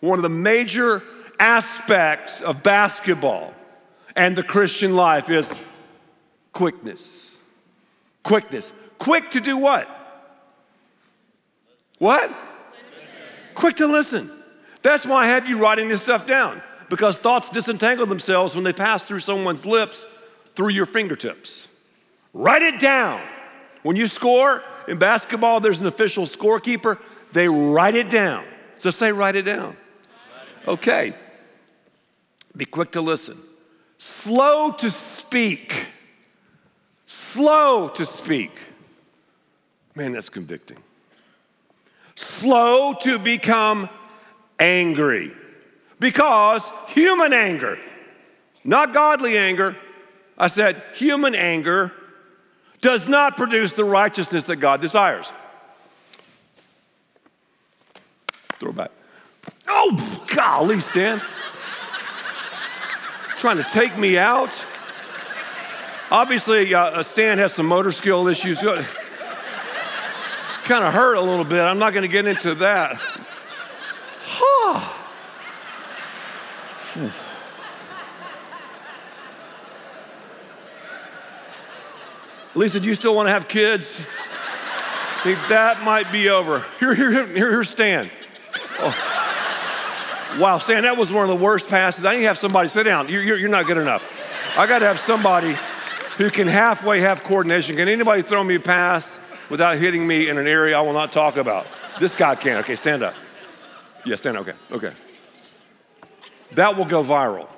One 0.00 0.18
of 0.18 0.22
the 0.22 0.28
major 0.28 1.02
aspects 1.38 2.40
of 2.40 2.62
basketball 2.62 3.54
and 4.16 4.36
the 4.36 4.42
Christian 4.42 4.94
life 4.94 5.30
is 5.30 5.48
quickness. 6.52 7.38
Quickness. 8.22 8.72
Quick 8.98 9.30
to 9.32 9.40
do 9.40 9.56
what? 9.56 9.88
What? 11.98 12.30
Quick 13.54 13.76
to 13.76 13.86
listen. 13.86 14.30
That's 14.82 15.06
why 15.06 15.24
I 15.24 15.26
have 15.28 15.48
you 15.48 15.58
writing 15.58 15.88
this 15.88 16.02
stuff 16.02 16.26
down 16.26 16.62
because 16.90 17.16
thoughts 17.16 17.48
disentangle 17.48 18.06
themselves 18.06 18.54
when 18.54 18.64
they 18.64 18.72
pass 18.72 19.02
through 19.02 19.20
someone's 19.20 19.64
lips 19.64 20.10
through 20.54 20.70
your 20.70 20.86
fingertips. 20.86 21.68
Write 22.32 22.62
it 22.62 22.80
down. 22.80 23.20
When 23.82 23.96
you 23.96 24.06
score 24.06 24.62
in 24.88 24.98
basketball, 24.98 25.60
there's 25.60 25.80
an 25.80 25.86
official 25.86 26.26
scorekeeper. 26.26 26.98
They 27.34 27.48
write 27.48 27.96
it 27.96 28.10
down. 28.10 28.44
So 28.78 28.90
say, 28.90 29.10
write 29.10 29.34
it 29.34 29.42
down. 29.42 29.76
Okay. 30.68 31.14
Be 32.56 32.64
quick 32.64 32.92
to 32.92 33.00
listen. 33.00 33.36
Slow 33.98 34.70
to 34.70 34.88
speak. 34.88 35.88
Slow 37.06 37.88
to 37.88 38.04
speak. 38.04 38.52
Man, 39.96 40.12
that's 40.12 40.28
convicting. 40.28 40.78
Slow 42.14 42.94
to 43.00 43.18
become 43.18 43.88
angry. 44.60 45.32
Because 45.98 46.70
human 46.88 47.32
anger, 47.32 47.78
not 48.62 48.94
godly 48.94 49.36
anger, 49.36 49.76
I 50.38 50.46
said 50.46 50.80
human 50.94 51.34
anger 51.34 51.92
does 52.80 53.08
not 53.08 53.36
produce 53.36 53.72
the 53.72 53.84
righteousness 53.84 54.44
that 54.44 54.56
God 54.56 54.80
desires. 54.80 55.32
Throw 58.64 58.72
back. 58.72 58.90
Oh, 59.68 60.24
golly, 60.34 60.80
Stan. 60.80 61.20
Trying 63.36 63.58
to 63.58 63.62
take 63.64 63.98
me 63.98 64.16
out. 64.16 64.64
Obviously, 66.10 66.72
uh, 66.72 67.02
Stan 67.02 67.36
has 67.36 67.52
some 67.52 67.66
motor 67.66 67.92
skill 67.92 68.26
issues. 68.26 68.56
kind 68.60 68.82
of 70.82 70.94
hurt 70.94 71.16
a 71.16 71.20
little 71.20 71.44
bit. 71.44 71.60
I'm 71.60 71.78
not 71.78 71.92
going 71.92 72.04
to 72.04 72.08
get 72.08 72.26
into 72.26 72.54
that. 72.54 72.98
Lisa, 82.54 82.80
do 82.80 82.88
you 82.88 82.94
still 82.94 83.14
want 83.14 83.26
to 83.26 83.30
have 83.30 83.46
kids? 83.46 84.06
I 85.24 85.26
think 85.28 85.38
that 85.48 85.82
might 85.82 86.12
be 86.12 86.28
over. 86.28 86.66
Here, 86.78 86.94
here, 86.94 87.10
here, 87.10 87.26
here, 87.26 87.64
Stan. 87.64 88.10
Oh. 88.78 90.36
Wow, 90.38 90.58
Stan, 90.58 90.82
that 90.82 90.96
was 90.96 91.12
one 91.12 91.22
of 91.22 91.28
the 91.28 91.42
worst 91.42 91.68
passes. 91.68 92.04
I 92.04 92.14
need 92.14 92.22
to 92.22 92.26
have 92.26 92.38
somebody 92.38 92.68
sit 92.68 92.82
down. 92.82 93.08
You're, 93.08 93.22
you're, 93.22 93.38
you're 93.38 93.48
not 93.48 93.66
good 93.66 93.78
enough. 93.78 94.02
I 94.56 94.66
got 94.66 94.80
to 94.80 94.86
have 94.86 94.98
somebody 94.98 95.54
who 96.16 96.30
can 96.30 96.48
halfway 96.48 97.00
have 97.00 97.22
coordination. 97.22 97.76
Can 97.76 97.88
anybody 97.88 98.22
throw 98.22 98.42
me 98.42 98.56
a 98.56 98.60
pass 98.60 99.18
without 99.48 99.78
hitting 99.78 100.06
me 100.06 100.28
in 100.28 100.38
an 100.38 100.46
area 100.46 100.76
I 100.76 100.80
will 100.80 100.92
not 100.92 101.12
talk 101.12 101.36
about? 101.36 101.66
This 102.00 102.16
guy 102.16 102.34
can. 102.34 102.58
Okay, 102.58 102.74
stand 102.74 103.02
up. 103.02 103.14
Yeah, 104.04 104.16
stand 104.16 104.36
up. 104.36 104.48
Okay, 104.48 104.58
okay. 104.72 104.92
That 106.52 106.76
will 106.76 106.84
go 106.84 107.02
viral. 107.02 107.48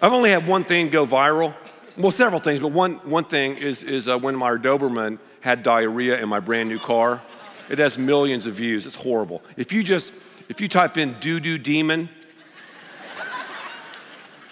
I've 0.00 0.12
only 0.12 0.30
had 0.30 0.46
one 0.46 0.64
thing 0.64 0.90
go 0.90 1.06
viral. 1.06 1.54
Well, 1.96 2.12
several 2.12 2.40
things, 2.40 2.60
but 2.60 2.68
one, 2.68 2.94
one 3.10 3.24
thing 3.24 3.56
is, 3.56 3.82
is 3.82 4.08
uh, 4.08 4.18
when 4.18 4.36
my 4.36 4.50
Doberman 4.52 5.18
had 5.40 5.62
diarrhea 5.62 6.20
in 6.22 6.28
my 6.28 6.38
brand 6.38 6.68
new 6.68 6.78
car. 6.78 7.20
It 7.68 7.78
has 7.78 7.98
millions 7.98 8.46
of 8.46 8.54
views. 8.54 8.86
It's 8.86 8.96
horrible. 8.96 9.42
If 9.56 9.72
you 9.72 9.82
just, 9.82 10.12
if 10.48 10.60
you 10.60 10.68
type 10.68 10.96
in 10.96 11.16
doo 11.20 11.40
doo 11.40 11.58
demon, 11.58 12.08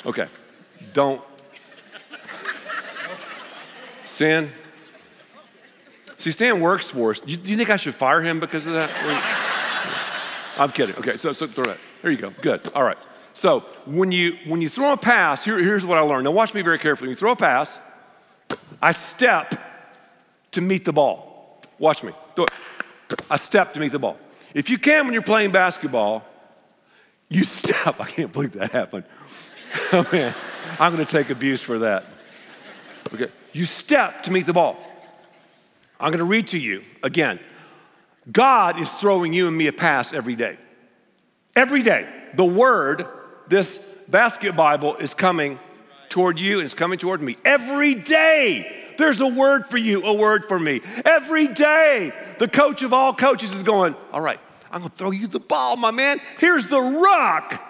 okay, 0.04 0.28
don't. 0.92 1.22
Stan, 4.04 4.50
see, 6.16 6.30
Stan 6.30 6.60
works 6.60 6.88
for 6.88 7.10
us. 7.10 7.20
Do 7.20 7.30
you, 7.30 7.38
you 7.42 7.56
think 7.56 7.70
I 7.70 7.76
should 7.76 7.94
fire 7.94 8.22
him 8.22 8.40
because 8.40 8.66
of 8.66 8.72
that? 8.74 8.90
I'm 10.58 10.72
kidding. 10.72 10.96
Okay, 10.96 11.16
so, 11.16 11.32
so 11.32 11.46
throw 11.46 11.64
that. 11.64 11.78
There 12.02 12.10
you 12.10 12.16
go. 12.16 12.30
Good. 12.40 12.60
All 12.74 12.82
right. 12.82 12.96
So 13.34 13.60
when 13.84 14.12
you 14.12 14.38
when 14.46 14.62
you 14.62 14.70
throw 14.70 14.92
a 14.92 14.96
pass, 14.96 15.44
here, 15.44 15.58
here's 15.58 15.84
what 15.84 15.98
I 15.98 16.00
learned. 16.00 16.24
Now 16.24 16.30
watch 16.30 16.54
me 16.54 16.62
very 16.62 16.78
carefully. 16.78 17.08
When 17.08 17.12
you 17.12 17.16
throw 17.16 17.32
a 17.32 17.36
pass, 17.36 17.78
I 18.80 18.92
step 18.92 19.54
to 20.52 20.60
meet 20.62 20.86
the 20.86 20.92
ball. 20.92 21.60
Watch 21.78 22.02
me. 22.02 22.12
Do 22.34 22.44
it. 22.44 22.50
I 23.30 23.36
step 23.36 23.74
to 23.74 23.80
meet 23.80 23.92
the 23.92 23.98
ball. 23.98 24.18
If 24.54 24.70
you 24.70 24.78
can 24.78 25.04
when 25.04 25.12
you're 25.12 25.22
playing 25.22 25.52
basketball, 25.52 26.24
you 27.28 27.44
step. 27.44 28.00
I 28.00 28.06
can't 28.06 28.32
believe 28.32 28.52
that 28.52 28.72
happened. 28.72 29.04
oh 29.92 30.08
man, 30.12 30.34
I'm 30.78 30.92
gonna 30.92 31.04
take 31.04 31.30
abuse 31.30 31.62
for 31.62 31.80
that. 31.80 32.04
Okay. 33.12 33.28
You 33.52 33.64
step 33.64 34.24
to 34.24 34.32
meet 34.32 34.46
the 34.46 34.52
ball. 34.52 34.76
I'm 36.00 36.12
gonna 36.12 36.24
read 36.24 36.48
to 36.48 36.58
you 36.58 36.82
again. 37.02 37.38
God 38.30 38.80
is 38.80 38.90
throwing 38.92 39.32
you 39.32 39.46
and 39.46 39.56
me 39.56 39.68
a 39.68 39.72
pass 39.72 40.12
every 40.12 40.34
day. 40.34 40.58
Every 41.54 41.82
day. 41.82 42.12
The 42.34 42.44
word 42.44 43.06
this 43.48 43.78
basket 44.08 44.56
Bible 44.56 44.96
is 44.96 45.14
coming 45.14 45.58
toward 46.08 46.38
you 46.38 46.58
and 46.58 46.64
it's 46.64 46.74
coming 46.74 46.98
toward 46.98 47.20
me. 47.20 47.36
Every 47.44 47.94
day, 47.94 48.85
there's 48.98 49.20
a 49.20 49.26
word 49.26 49.66
for 49.66 49.78
you, 49.78 50.04
a 50.04 50.14
word 50.14 50.46
for 50.46 50.58
me. 50.58 50.80
Every 51.04 51.48
day, 51.48 52.12
the 52.38 52.48
coach 52.48 52.82
of 52.82 52.92
all 52.92 53.14
coaches 53.14 53.52
is 53.52 53.62
going, 53.62 53.94
All 54.12 54.20
right, 54.20 54.40
I'm 54.70 54.80
gonna 54.80 54.90
throw 54.90 55.10
you 55.10 55.26
the 55.26 55.40
ball, 55.40 55.76
my 55.76 55.90
man. 55.90 56.20
Here's 56.38 56.66
the 56.66 56.80
rock. 56.80 57.62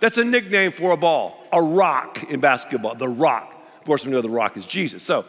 That's 0.00 0.18
a 0.18 0.24
nickname 0.24 0.72
for 0.72 0.92
a 0.92 0.96
ball, 0.96 1.42
a 1.52 1.60
rock 1.60 2.30
in 2.30 2.40
basketball, 2.40 2.94
the 2.94 3.08
rock. 3.08 3.52
Of 3.78 3.84
course, 3.86 4.04
we 4.04 4.12
know 4.12 4.20
the 4.20 4.28
rock 4.28 4.56
is 4.56 4.66
Jesus. 4.66 5.02
So 5.02 5.24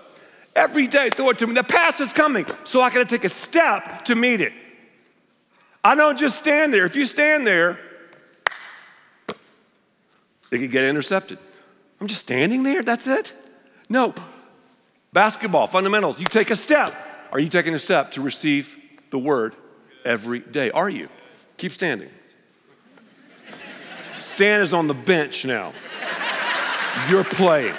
every 0.55 0.87
day, 0.87 1.09
throw 1.09 1.29
it 1.29 1.37
to 1.39 1.47
me. 1.47 1.53
The 1.53 1.63
pass 1.63 1.99
is 1.99 2.11
coming, 2.11 2.45
so 2.63 2.81
I 2.81 2.89
gotta 2.89 3.05
take 3.05 3.23
a 3.23 3.29
step 3.29 4.05
to 4.05 4.15
meet 4.15 4.41
it. 4.41 4.53
I 5.83 5.95
don't 5.95 6.17
just 6.17 6.39
stand 6.39 6.73
there. 6.73 6.85
If 6.85 6.95
you 6.95 7.05
stand 7.05 7.47
there, 7.47 7.79
they 10.49 10.59
could 10.59 10.71
get 10.71 10.83
intercepted. 10.83 11.39
I'm 11.99 12.07
just 12.07 12.21
standing 12.21 12.63
there, 12.63 12.83
that's 12.83 13.07
it? 13.07 13.33
No. 13.89 14.13
Basketball, 15.17 15.65
fundamentals. 15.65 16.19
You 16.19 16.25
take 16.25 16.51
a 16.51 16.55
step. 16.55 16.93
Are 17.31 17.39
you 17.39 17.49
taking 17.49 17.73
a 17.73 17.79
step 17.79 18.11
to 18.11 18.21
receive 18.21 18.77
the 19.09 19.17
word 19.17 19.55
every 20.05 20.37
day? 20.37 20.69
Are 20.69 20.87
you? 20.87 21.09
Keep 21.57 21.71
standing. 21.71 22.11
Stan 24.11 24.61
is 24.61 24.75
on 24.75 24.87
the 24.87 24.93
bench 24.93 25.43
now. 25.43 25.73
You're 27.09 27.23
playing. 27.23 27.73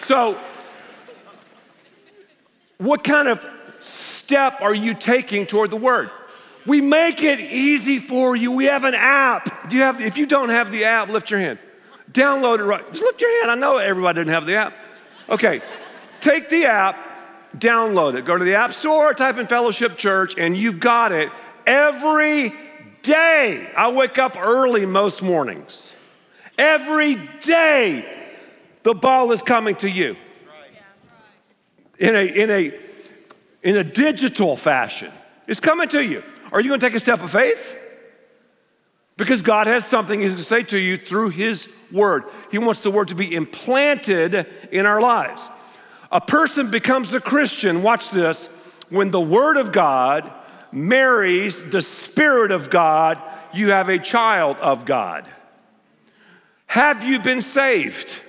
So, 0.00 0.36
what 2.78 3.04
kind 3.04 3.28
of 3.28 3.46
step 3.78 4.60
are 4.60 4.74
you 4.74 4.94
taking 4.94 5.46
toward 5.46 5.70
the 5.70 5.76
word? 5.76 6.10
We 6.66 6.80
make 6.80 7.22
it 7.22 7.38
easy 7.38 8.00
for 8.00 8.34
you. 8.34 8.50
We 8.50 8.64
have 8.64 8.82
an 8.82 8.94
app. 8.96 9.70
Do 9.70 9.76
you 9.76 9.82
have, 9.82 10.00
if 10.00 10.18
you 10.18 10.26
don't 10.26 10.48
have 10.48 10.72
the 10.72 10.86
app, 10.86 11.08
lift 11.08 11.30
your 11.30 11.38
hand. 11.38 11.60
Download 12.10 12.58
it 12.58 12.64
right. 12.64 12.84
Just 12.90 13.04
lift 13.04 13.20
your 13.20 13.30
hand. 13.38 13.52
I 13.52 13.54
know 13.54 13.76
everybody 13.76 14.16
doesn't 14.16 14.34
have 14.34 14.44
the 14.44 14.56
app. 14.56 14.74
Okay. 15.28 15.60
Take 16.20 16.48
the 16.48 16.66
app, 16.66 16.96
download 17.56 18.16
it. 18.16 18.24
Go 18.24 18.36
to 18.36 18.44
the 18.44 18.54
App 18.54 18.72
Store, 18.72 19.14
type 19.14 19.36
in 19.38 19.46
Fellowship 19.46 19.96
Church, 19.96 20.36
and 20.36 20.56
you've 20.56 20.80
got 20.80 21.12
it 21.12 21.30
every 21.66 22.52
day. 23.02 23.70
I 23.76 23.90
wake 23.90 24.18
up 24.18 24.36
early 24.36 24.84
most 24.86 25.22
mornings. 25.22 25.94
Every 26.58 27.16
day, 27.40 28.04
the 28.82 28.94
ball 28.94 29.30
is 29.30 29.42
coming 29.42 29.76
to 29.76 29.90
you 29.90 30.16
in 31.98 32.16
a, 32.16 32.26
in 32.26 32.50
a, 32.50 32.72
in 33.62 33.76
a 33.76 33.84
digital 33.84 34.56
fashion. 34.56 35.12
It's 35.46 35.60
coming 35.60 35.88
to 35.90 36.02
you. 36.04 36.22
Are 36.52 36.60
you 36.60 36.68
going 36.68 36.80
to 36.80 36.86
take 36.86 36.96
a 36.96 37.00
step 37.00 37.22
of 37.22 37.30
faith? 37.30 37.76
Because 39.16 39.42
God 39.42 39.66
has 39.66 39.84
something 39.84 40.20
He's 40.20 40.30
going 40.30 40.38
to 40.38 40.44
say 40.44 40.62
to 40.64 40.78
you 40.78 40.96
through 40.96 41.30
His 41.30 41.72
Word. 41.92 42.24
He 42.50 42.58
wants 42.58 42.82
the 42.82 42.90
Word 42.90 43.08
to 43.08 43.14
be 43.14 43.34
implanted 43.34 44.46
in 44.70 44.86
our 44.86 45.00
lives. 45.00 45.48
A 46.10 46.20
person 46.20 46.70
becomes 46.70 47.12
a 47.14 47.20
Christian, 47.20 47.82
watch 47.82 48.10
this, 48.10 48.52
when 48.88 49.10
the 49.10 49.20
Word 49.20 49.56
of 49.56 49.72
God 49.72 50.30
marries 50.72 51.70
the 51.70 51.82
Spirit 51.82 52.50
of 52.50 52.70
God, 52.70 53.20
you 53.52 53.70
have 53.70 53.88
a 53.88 53.98
child 53.98 54.56
of 54.58 54.84
God. 54.84 55.28
Have 56.66 57.04
you 57.04 57.18
been 57.18 57.42
saved? 57.42 58.20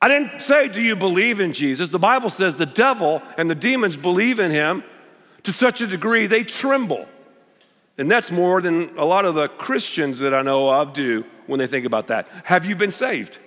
I 0.00 0.08
didn't 0.08 0.42
say, 0.42 0.68
Do 0.68 0.80
you 0.80 0.96
believe 0.96 1.40
in 1.40 1.52
Jesus? 1.52 1.88
The 1.88 1.98
Bible 1.98 2.30
says 2.30 2.54
the 2.54 2.66
devil 2.66 3.22
and 3.36 3.50
the 3.50 3.54
demons 3.54 3.96
believe 3.96 4.38
in 4.38 4.50
him 4.50 4.84
to 5.42 5.52
such 5.52 5.80
a 5.80 5.86
degree 5.86 6.26
they 6.26 6.44
tremble. 6.44 7.06
And 7.96 8.10
that's 8.10 8.30
more 8.30 8.60
than 8.60 8.96
a 8.96 9.04
lot 9.04 9.24
of 9.24 9.34
the 9.34 9.48
Christians 9.48 10.20
that 10.20 10.32
I 10.32 10.42
know 10.42 10.70
of 10.70 10.92
do 10.92 11.24
when 11.48 11.58
they 11.58 11.66
think 11.66 11.84
about 11.84 12.06
that. 12.06 12.28
Have 12.44 12.64
you 12.64 12.76
been 12.76 12.92
saved? 12.92 13.38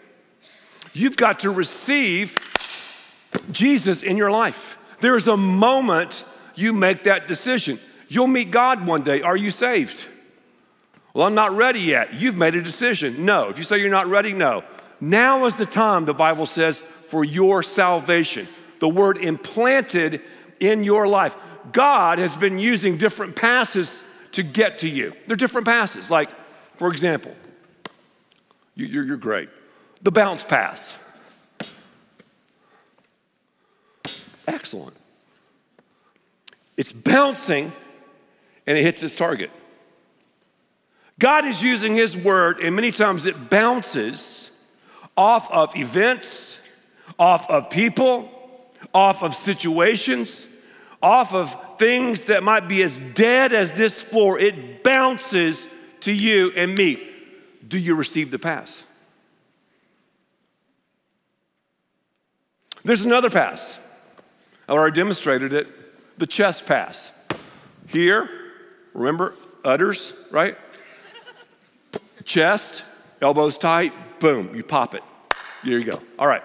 You've 0.93 1.15
got 1.15 1.39
to 1.39 1.51
receive 1.51 2.37
Jesus 3.51 4.03
in 4.03 4.17
your 4.17 4.31
life. 4.31 4.77
There's 4.99 5.27
a 5.27 5.37
moment 5.37 6.25
you 6.55 6.73
make 6.73 7.03
that 7.03 7.27
decision. 7.27 7.79
You'll 8.09 8.27
meet 8.27 8.51
God 8.51 8.85
one 8.85 9.03
day. 9.03 9.21
Are 9.21 9.37
you 9.37 9.51
saved? 9.51 10.05
Well, 11.13 11.27
I'm 11.27 11.33
not 11.33 11.55
ready 11.55 11.79
yet. 11.79 12.13
You've 12.13 12.35
made 12.35 12.55
a 12.55 12.61
decision. 12.61 13.25
No. 13.25 13.49
If 13.49 13.57
you 13.57 13.63
say 13.63 13.79
you're 13.79 13.89
not 13.89 14.07
ready, 14.07 14.33
no. 14.33 14.63
Now 14.99 15.45
is 15.45 15.55
the 15.55 15.65
time, 15.65 16.05
the 16.05 16.13
Bible 16.13 16.45
says, 16.45 16.79
for 16.79 17.23
your 17.23 17.63
salvation. 17.63 18.47
The 18.79 18.89
word 18.89 19.17
implanted 19.17 20.21
in 20.59 20.83
your 20.83 21.07
life. 21.07 21.35
God 21.71 22.19
has 22.19 22.35
been 22.35 22.59
using 22.59 22.97
different 22.97 23.35
passes 23.35 24.07
to 24.33 24.43
get 24.43 24.79
to 24.79 24.89
you. 24.89 25.13
They're 25.27 25.35
different 25.35 25.67
passes. 25.67 26.09
Like, 26.09 26.29
for 26.77 26.89
example, 26.91 27.35
you're, 28.75 29.05
you're 29.05 29.17
great. 29.17 29.49
The 30.01 30.11
bounce 30.11 30.43
pass. 30.43 30.93
Excellent. 34.47 34.95
It's 36.77 36.91
bouncing 36.91 37.71
and 38.65 38.77
it 38.77 38.83
hits 38.83 39.03
its 39.03 39.15
target. 39.15 39.51
God 41.19 41.45
is 41.45 41.61
using 41.61 41.95
His 41.95 42.17
word, 42.17 42.59
and 42.59 42.75
many 42.75 42.91
times 42.91 43.27
it 43.27 43.49
bounces 43.49 44.65
off 45.15 45.51
of 45.51 45.75
events, 45.75 46.67
off 47.19 47.47
of 47.49 47.69
people, 47.69 48.29
off 48.93 49.21
of 49.21 49.35
situations, 49.35 50.47
off 51.01 51.33
of 51.33 51.77
things 51.77 52.25
that 52.25 52.41
might 52.41 52.67
be 52.67 52.81
as 52.81 53.13
dead 53.13 53.53
as 53.53 53.71
this 53.73 54.01
floor. 54.01 54.39
It 54.39 54.83
bounces 54.83 55.67
to 56.01 56.13
you 56.13 56.51
and 56.55 56.75
me. 56.75 57.10
Do 57.71 57.79
you 57.79 57.95
receive 57.95 58.31
the 58.31 58.37
pass? 58.37 58.83
There's 62.83 63.05
another 63.05 63.29
pass. 63.29 63.79
I 64.67 64.73
already 64.73 64.93
demonstrated 64.93 65.53
it 65.53 65.69
the 66.19 66.27
chest 66.27 66.67
pass. 66.67 67.13
Here, 67.87 68.29
remember, 68.93 69.35
udders, 69.63 70.11
right? 70.31 70.57
Chest, 72.25 72.83
elbows 73.21 73.57
tight, 73.57 73.93
boom, 74.19 74.53
you 74.53 74.63
pop 74.63 74.93
it. 74.93 75.03
There 75.63 75.79
you 75.79 75.85
go. 75.85 76.01
All 76.19 76.27
right. 76.27 76.43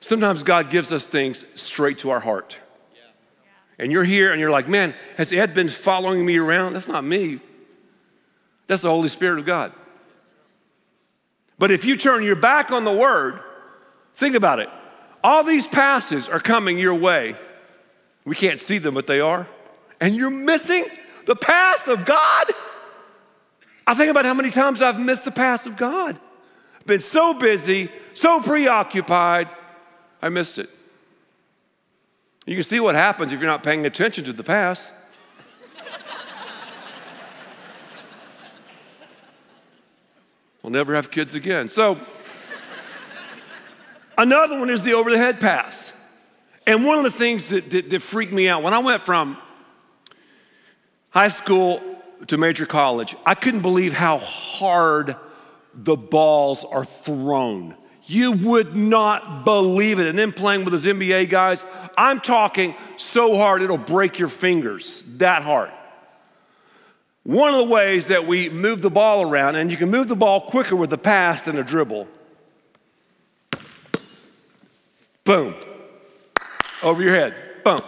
Sometimes 0.00 0.42
God 0.42 0.68
gives 0.68 0.92
us 0.92 1.06
things 1.06 1.58
straight 1.58 2.00
to 2.00 2.10
our 2.10 2.20
heart. 2.20 2.58
And 3.78 3.90
you're 3.90 4.04
here 4.04 4.32
and 4.32 4.38
you're 4.38 4.50
like, 4.50 4.68
man, 4.68 4.94
has 5.16 5.32
Ed 5.32 5.54
been 5.54 5.70
following 5.70 6.26
me 6.26 6.36
around? 6.36 6.74
That's 6.74 6.88
not 6.88 7.04
me. 7.04 7.40
That's 8.72 8.80
the 8.80 8.88
Holy 8.88 9.10
Spirit 9.10 9.38
of 9.38 9.44
God. 9.44 9.70
But 11.58 11.70
if 11.70 11.84
you 11.84 11.94
turn 11.94 12.22
your 12.22 12.36
back 12.36 12.70
on 12.70 12.86
the 12.86 12.92
word, 12.92 13.38
think 14.14 14.34
about 14.34 14.60
it. 14.60 14.70
All 15.22 15.44
these 15.44 15.66
passes 15.66 16.26
are 16.26 16.40
coming 16.40 16.78
your 16.78 16.94
way. 16.94 17.36
We 18.24 18.34
can't 18.34 18.62
see 18.62 18.78
them, 18.78 18.94
but 18.94 19.06
they 19.06 19.20
are. 19.20 19.46
And 20.00 20.16
you're 20.16 20.30
missing 20.30 20.86
the 21.26 21.36
pass 21.36 21.86
of 21.86 22.06
God. 22.06 22.46
I 23.86 23.92
think 23.92 24.10
about 24.10 24.24
how 24.24 24.32
many 24.32 24.50
times 24.50 24.80
I've 24.80 24.98
missed 24.98 25.26
the 25.26 25.32
pass 25.32 25.66
of 25.66 25.76
God. 25.76 26.18
Been 26.86 27.00
so 27.00 27.34
busy, 27.34 27.90
so 28.14 28.40
preoccupied, 28.40 29.50
I 30.22 30.30
missed 30.30 30.56
it. 30.56 30.70
You 32.46 32.54
can 32.54 32.64
see 32.64 32.80
what 32.80 32.94
happens 32.94 33.32
if 33.32 33.40
you're 33.40 33.50
not 33.50 33.62
paying 33.62 33.84
attention 33.84 34.24
to 34.24 34.32
the 34.32 34.42
pass. 34.42 34.94
We'll 40.62 40.70
never 40.70 40.94
have 40.94 41.10
kids 41.10 41.34
again. 41.34 41.68
So, 41.68 41.98
Another 44.18 44.58
one 44.58 44.68
is 44.70 44.82
the 44.82 44.94
over 44.94 45.10
the 45.10 45.18
head 45.18 45.40
pass. 45.40 45.92
And 46.66 46.84
one 46.84 46.98
of 46.98 47.04
the 47.04 47.10
things 47.10 47.48
that, 47.48 47.70
that, 47.70 47.90
that, 47.90 48.02
freaked 48.02 48.32
me 48.32 48.48
out 48.48 48.62
when 48.62 48.74
I 48.74 48.78
went 48.78 49.04
from 49.04 49.36
high 51.10 51.28
school 51.28 51.82
to 52.28 52.36
major 52.36 52.66
college, 52.66 53.16
I 53.26 53.34
couldn't 53.34 53.62
believe 53.62 53.92
how 53.94 54.18
hard 54.18 55.16
the 55.74 55.96
balls 55.96 56.64
are 56.64 56.84
thrown. 56.84 57.74
You 58.04 58.32
would 58.32 58.76
not 58.76 59.44
believe 59.44 59.98
it. 59.98 60.06
And 60.06 60.18
then 60.18 60.32
playing 60.32 60.64
with 60.64 60.72
those 60.72 60.84
NBA 60.84 61.30
guys, 61.30 61.64
I'm 61.96 62.20
talking 62.20 62.74
so 62.96 63.36
hard 63.36 63.62
it'll 63.62 63.78
break 63.78 64.18
your 64.18 64.28
fingers, 64.28 65.02
that 65.18 65.42
hard. 65.42 65.70
One 67.24 67.54
of 67.54 67.58
the 67.58 67.72
ways 67.72 68.08
that 68.08 68.26
we 68.26 68.48
move 68.48 68.82
the 68.82 68.90
ball 68.90 69.22
around, 69.22 69.56
and 69.56 69.70
you 69.70 69.76
can 69.76 69.90
move 69.90 70.08
the 70.08 70.16
ball 70.16 70.40
quicker 70.40 70.74
with 70.74 70.92
a 70.92 70.98
pass 70.98 71.42
than 71.42 71.58
a 71.58 71.62
dribble 71.62 72.08
Boom. 75.24 75.54
Over 76.82 77.02
your 77.02 77.14
head. 77.14 77.34
Boom. 77.64 77.80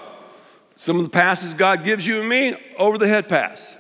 Some 0.76 0.98
of 0.98 1.04
the 1.04 1.10
passes 1.10 1.54
God 1.54 1.82
gives 1.82 2.06
you 2.06 2.20
and 2.20 2.28
me, 2.28 2.56
over 2.78 2.98
the 2.98 3.08
head 3.08 3.28
pass. 3.28 3.74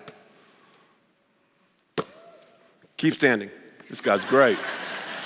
Keep 2.96 3.14
standing. 3.14 3.50
This 3.88 4.00
guy's 4.00 4.24
great. 4.24 4.58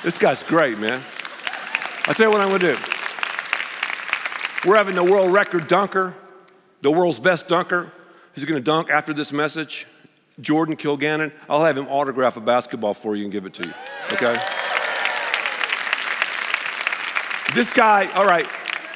This 0.03 0.19
guy's 0.19 0.43
great, 0.43 0.79
man. 0.79 1.01
I'll 2.07 2.15
tell 2.15 2.27
you 2.27 2.33
what 2.33 2.41
I'm 2.41 2.49
gonna 2.49 2.59
do. 2.59 2.77
We're 4.69 4.77
having 4.77 4.95
the 4.95 5.05
world 5.05 5.33
record 5.33 5.69
dunker, 5.69 6.15
the 6.83 6.91
world's 6.91 7.19
best 7.19 7.49
dunker. 7.49 7.93
He's 8.35 8.45
gonna 8.45 8.61
dunk 8.61 8.91
after 8.91 9.15
this 9.15 9.33
message. 9.33 9.87
Jordan 10.41 10.77
Kilganon. 10.77 11.33
I'll 11.49 11.65
have 11.65 11.77
him 11.77 11.87
autograph 11.89 12.37
a 12.37 12.41
basketball 12.41 12.95
for 12.95 13.17
you 13.17 13.25
and 13.25 13.33
give 13.33 13.47
it 13.47 13.55
to 13.55 13.67
you. 13.67 13.75
Okay? 14.13 14.37
This 17.55 17.73
guy, 17.73 18.11
all 18.13 18.27
right, 18.27 18.47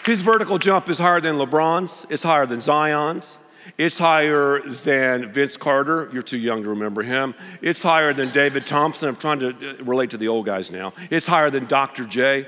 his 0.04 0.20
vertical 0.20 0.58
jump 0.58 0.88
is 0.88 0.98
higher 0.98 1.20
than 1.20 1.36
LeBron's, 1.36 2.06
it's 2.10 2.22
higher 2.22 2.46
than 2.46 2.60
Zion's. 2.60 3.38
It's 3.78 3.96
higher 3.96 4.60
than 4.60 5.32
Vince 5.32 5.56
Carter. 5.56 6.10
You're 6.12 6.22
too 6.22 6.36
young 6.36 6.64
to 6.64 6.70
remember 6.70 7.02
him. 7.02 7.34
It's 7.60 7.82
higher 7.82 8.12
than 8.12 8.30
David 8.30 8.66
Thompson. 8.66 9.08
I'm 9.08 9.16
trying 9.16 9.38
to 9.40 9.50
uh, 9.50 9.84
relate 9.84 10.10
to 10.10 10.16
the 10.16 10.28
old 10.28 10.46
guys 10.46 10.70
now. 10.70 10.92
It's 11.10 11.26
higher 11.26 11.48
than 11.48 11.66
Dr. 11.66 12.04
J. 12.04 12.46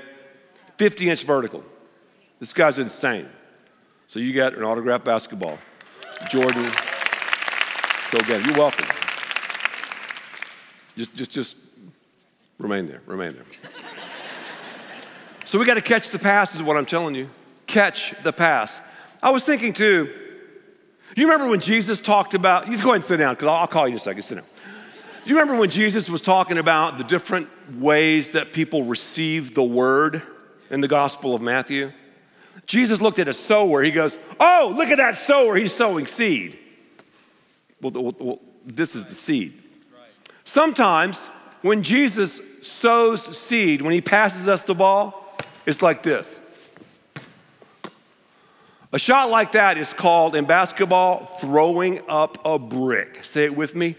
50 0.77 1.09
inch 1.09 1.23
vertical. 1.23 1.63
This 2.39 2.53
guy's 2.53 2.79
insane. 2.79 3.27
So 4.07 4.19
you 4.19 4.33
get 4.33 4.53
an 4.53 4.63
autographed 4.63 5.05
basketball. 5.05 5.57
Jordan, 6.29 6.69
go 8.11 8.19
get 8.19 8.39
it. 8.39 8.45
You're 8.45 8.57
welcome. 8.57 8.87
Just, 10.97 11.15
just, 11.15 11.31
just 11.31 11.57
remain 12.57 12.87
there. 12.87 13.01
Remain 13.05 13.33
there. 13.33 13.45
So 15.45 15.59
we 15.59 15.65
got 15.65 15.75
to 15.75 15.81
catch 15.81 16.09
the 16.09 16.19
pass, 16.19 16.55
is 16.55 16.63
what 16.63 16.75
I'm 16.75 16.85
telling 16.85 17.13
you. 17.13 17.29
Catch 17.67 18.15
the 18.23 18.33
pass. 18.33 18.79
I 19.21 19.29
was 19.29 19.43
thinking 19.43 19.73
too, 19.73 20.11
you 21.15 21.25
remember 21.25 21.47
when 21.47 21.59
Jesus 21.59 22.01
talked 22.01 22.33
about, 22.33 22.67
you 22.67 22.77
go 22.77 22.89
ahead 22.89 22.95
and 22.95 23.03
sit 23.03 23.17
down 23.17 23.35
because 23.35 23.47
I'll, 23.47 23.55
I'll 23.55 23.67
call 23.67 23.87
you 23.87 23.93
in 23.93 23.97
a 23.97 23.99
second. 23.99 24.23
Sit 24.23 24.35
down. 24.35 24.45
You 25.25 25.35
remember 25.39 25.59
when 25.59 25.69
Jesus 25.69 26.09
was 26.09 26.21
talking 26.21 26.57
about 26.57 26.97
the 26.97 27.03
different 27.03 27.47
ways 27.75 28.31
that 28.31 28.53
people 28.53 28.83
receive 28.83 29.55
the 29.55 29.63
word 29.63 30.21
in 30.69 30.81
the 30.81 30.87
Gospel 30.87 31.35
of 31.35 31.41
Matthew? 31.41 31.91
Jesus 32.65 33.01
looked 33.01 33.19
at 33.19 33.27
a 33.27 33.33
sower. 33.33 33.81
He 33.81 33.91
goes, 33.91 34.17
Oh, 34.39 34.73
look 34.75 34.89
at 34.89 34.97
that 34.97 35.17
sower. 35.17 35.55
He's 35.55 35.73
sowing 35.73 36.07
seed. 36.07 36.59
Well, 37.81 38.13
well 38.19 38.39
this 38.65 38.95
is 38.95 39.05
the 39.05 39.13
seed. 39.13 39.61
Sometimes 40.43 41.27
when 41.61 41.81
Jesus 41.81 42.39
sows 42.61 43.23
seed, 43.37 43.81
when 43.81 43.93
he 43.93 44.01
passes 44.01 44.47
us 44.47 44.61
the 44.61 44.75
ball, 44.75 45.35
it's 45.65 45.81
like 45.81 46.03
this 46.03 46.39
A 48.93 48.99
shot 48.99 49.29
like 49.29 49.53
that 49.53 49.77
is 49.77 49.93
called 49.93 50.35
in 50.35 50.45
basketball 50.45 51.25
throwing 51.39 52.01
up 52.07 52.37
a 52.45 52.59
brick. 52.59 53.23
Say 53.23 53.45
it 53.45 53.55
with 53.55 53.75
me 53.75 53.95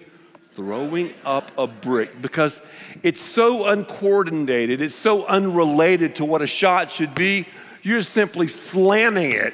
throwing 0.57 1.13
up 1.23 1.53
a 1.59 1.67
brick 1.67 2.23
because 2.23 2.63
it's 3.03 3.21
so 3.21 3.67
uncoordinated, 3.67 4.81
it's 4.81 4.95
so 4.95 5.27
unrelated 5.27 6.17
to 6.17 6.25
what 6.25 6.41
a 6.41 6.47
shot 6.47 6.91
should 6.91 7.15
be. 7.15 7.47
You're 7.83 8.01
simply 8.01 8.49
slamming 8.49 9.33
it 9.33 9.53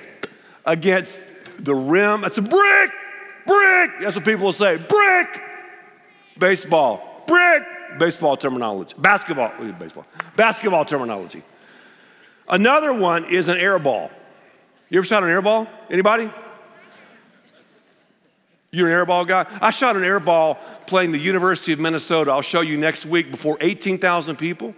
against 0.64 1.20
the 1.58 1.74
rim. 1.74 2.20
That's 2.20 2.38
a 2.38 2.42
brick, 2.42 2.90
brick. 3.46 3.90
That's 4.00 4.16
what 4.16 4.24
people 4.24 4.44
will 4.44 4.52
say 4.52 4.76
brick. 4.76 5.40
Baseball, 6.38 7.24
brick. 7.26 7.62
Baseball 7.98 8.36
terminology. 8.36 8.94
Basketball, 8.98 9.52
baseball. 9.78 10.06
Basketball 10.36 10.84
terminology. 10.84 11.42
Another 12.48 12.92
one 12.92 13.24
is 13.24 13.48
an 13.48 13.58
air 13.58 13.78
ball. 13.78 14.10
You 14.88 14.98
ever 14.98 15.06
shot 15.06 15.22
an 15.22 15.30
air 15.30 15.42
ball? 15.42 15.66
Anybody? 15.90 16.30
You're 18.70 18.88
an 18.88 18.92
air 18.94 19.04
ball 19.04 19.26
guy? 19.26 19.46
I 19.60 19.70
shot 19.70 19.96
an 19.96 20.04
air 20.04 20.20
ball 20.20 20.58
playing 20.86 21.12
the 21.12 21.18
University 21.18 21.72
of 21.72 21.80
Minnesota. 21.80 22.30
I'll 22.30 22.40
show 22.40 22.62
you 22.62 22.78
next 22.78 23.04
week 23.04 23.30
before 23.30 23.58
18,000 23.60 24.36
people. 24.36 24.74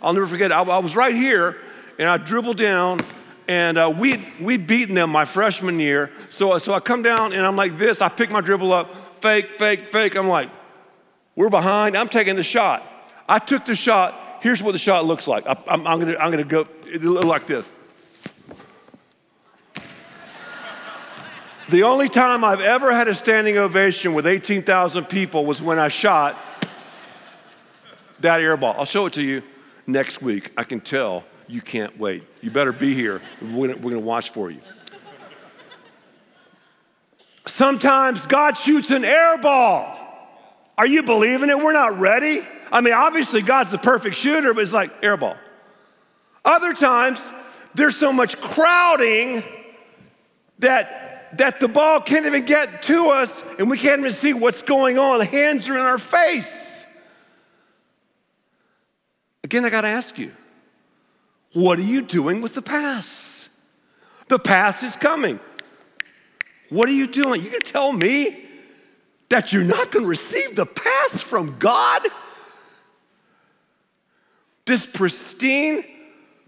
I'll 0.00 0.12
never 0.12 0.26
forget. 0.28 0.52
I, 0.52 0.62
I, 0.62 0.78
was 0.78 0.94
right 0.94 1.14
here 1.14 1.56
and 1.98 2.08
I 2.08 2.18
dribbled 2.18 2.56
down 2.56 3.00
and 3.48 3.78
uh, 3.78 3.92
we 3.96 4.24
we'd 4.40 4.66
beaten 4.66 4.94
them 4.94 5.10
my 5.10 5.24
freshman 5.24 5.78
year. 5.78 6.10
So, 6.30 6.56
so 6.58 6.74
I 6.74 6.80
come 6.80 7.02
down 7.02 7.32
and 7.32 7.46
I'm 7.46 7.56
like 7.56 7.78
this. 7.78 8.00
I 8.00 8.08
pick 8.08 8.30
my 8.30 8.40
dribble 8.40 8.72
up, 8.72 8.94
fake, 9.20 9.50
fake, 9.50 9.86
fake. 9.86 10.16
I'm 10.16 10.28
like, 10.28 10.50
we're 11.34 11.50
behind. 11.50 11.96
I'm 11.96 12.08
taking 12.08 12.36
the 12.36 12.42
shot. 12.42 12.82
I 13.28 13.38
took 13.38 13.64
the 13.66 13.76
shot. 13.76 14.14
Here's 14.40 14.62
what 14.62 14.72
the 14.72 14.78
shot 14.78 15.04
looks 15.04 15.26
like. 15.26 15.46
I, 15.46 15.56
am 15.68 15.86
I'm, 15.86 16.00
gonna, 16.00 16.16
I'm 16.16 16.30
gonna 16.30 16.44
go 16.44 16.64
it 16.86 17.02
like 17.02 17.46
this. 17.46 17.72
The 21.68 21.82
only 21.82 22.08
time 22.08 22.44
I've 22.44 22.60
ever 22.60 22.92
had 22.92 23.08
a 23.08 23.14
standing 23.14 23.58
ovation 23.58 24.14
with 24.14 24.24
18,000 24.24 25.04
people 25.06 25.44
was 25.44 25.60
when 25.60 25.80
I 25.80 25.88
shot 25.88 26.36
that 28.20 28.40
air 28.40 28.56
ball. 28.56 28.76
I'll 28.78 28.84
show 28.84 29.06
it 29.06 29.14
to 29.14 29.22
you 29.22 29.42
next 29.84 30.22
week. 30.22 30.52
I 30.56 30.62
can 30.62 30.80
tell 30.80 31.24
you 31.48 31.60
can't 31.60 31.98
wait. 31.98 32.24
You 32.40 32.50
better 32.50 32.72
be 32.72 32.94
here. 32.94 33.20
We're 33.40 33.76
we're 33.76 33.90
gonna 33.90 34.00
watch 34.00 34.30
for 34.30 34.50
you. 34.50 34.60
Sometimes 37.46 38.26
God 38.26 38.56
shoots 38.56 38.90
an 38.90 39.04
air 39.04 39.38
ball. 39.38 39.94
Are 40.76 40.86
you 40.86 41.02
believing 41.02 41.48
it? 41.48 41.58
We're 41.58 41.72
not 41.72 41.98
ready. 41.98 42.40
I 42.70 42.80
mean, 42.80 42.92
obviously, 42.92 43.42
God's 43.42 43.70
the 43.70 43.78
perfect 43.78 44.16
shooter, 44.16 44.52
but 44.52 44.62
it's 44.62 44.72
like 44.72 44.90
air 45.02 45.16
ball. 45.16 45.36
Other 46.44 46.74
times, 46.74 47.32
there's 47.74 47.96
so 47.96 48.12
much 48.12 48.40
crowding 48.40 49.42
that 50.58 51.38
that 51.38 51.60
the 51.60 51.68
ball 51.68 52.00
can't 52.00 52.26
even 52.26 52.44
get 52.44 52.82
to 52.84 53.10
us 53.10 53.44
and 53.58 53.68
we 53.68 53.78
can't 53.78 54.00
even 54.00 54.12
see 54.12 54.32
what's 54.32 54.62
going 54.62 54.98
on. 54.98 55.20
Hands 55.20 55.68
are 55.68 55.74
in 55.74 55.80
our 55.80 55.98
face. 55.98 56.84
Again, 59.44 59.64
I 59.64 59.70
got 59.70 59.82
to 59.82 59.88
ask 59.88 60.18
you 60.18 60.32
what 61.56 61.78
are 61.78 61.82
you 61.82 62.02
doing 62.02 62.42
with 62.42 62.52
the 62.52 62.60
pass? 62.60 63.48
The 64.28 64.38
pass 64.38 64.82
is 64.82 64.94
coming. 64.94 65.40
What 66.68 66.86
are 66.86 66.92
you 66.92 67.06
doing? 67.06 67.40
You're 67.40 67.52
going 67.52 67.62
to 67.62 67.72
tell 67.72 67.92
me 67.92 68.44
that 69.30 69.54
you're 69.54 69.64
not 69.64 69.90
going 69.90 70.04
to 70.04 70.08
receive 70.08 70.54
the 70.54 70.66
pass 70.66 71.22
from 71.22 71.58
God? 71.58 72.02
This 74.66 74.84
pristine, 74.84 75.82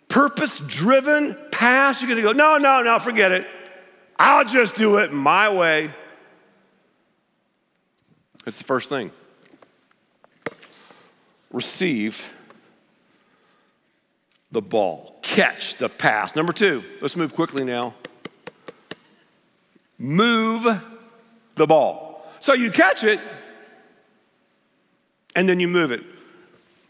purpose 0.09 0.61
driven 0.61 1.38
pass, 1.53 2.03
you're 2.03 2.11
going 2.11 2.23
to 2.23 2.29
go, 2.29 2.33
no, 2.33 2.59
no, 2.59 2.83
no, 2.83 2.99
forget 2.99 3.33
it. 3.33 3.47
I'll 4.18 4.44
just 4.44 4.75
do 4.75 4.99
it 4.99 5.11
my 5.11 5.51
way. 5.51 5.90
That's 8.44 8.59
the 8.59 8.64
first 8.64 8.90
thing. 8.90 9.11
Receive 11.51 12.29
the 14.50 14.62
ball, 14.62 15.18
catch 15.22 15.76
the 15.76 15.88
pass. 15.88 16.34
Number 16.34 16.52
two, 16.52 16.82
let's 17.00 17.16
move 17.16 17.34
quickly 17.34 17.64
now. 17.64 17.94
Move 19.98 20.66
the 21.56 21.66
ball. 21.66 22.26
So 22.40 22.54
you 22.54 22.70
catch 22.70 23.04
it 23.04 23.20
and 25.34 25.48
then 25.48 25.61
you 25.61 25.68
move 25.68 25.90
it. 25.90 26.02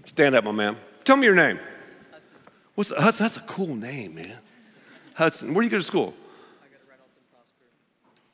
Stand 0.04 0.34
up, 0.34 0.44
my 0.44 0.52
man. 0.52 0.76
Tell 1.04 1.16
me 1.16 1.26
your 1.26 1.34
name. 1.34 1.58
Hudson. 2.10 2.36
What's 2.74 2.90
Hudson? 2.94 3.24
That's 3.24 3.36
a 3.38 3.42
cool 3.42 3.74
name, 3.74 4.14
man. 4.16 4.38
Hudson. 5.14 5.54
Where 5.54 5.62
do 5.62 5.66
you 5.66 5.70
go 5.70 5.78
to 5.78 5.82
school? 5.82 6.14
I 6.62 6.66
go 6.68 6.76
to 6.76 6.90
Redlands 6.90 7.18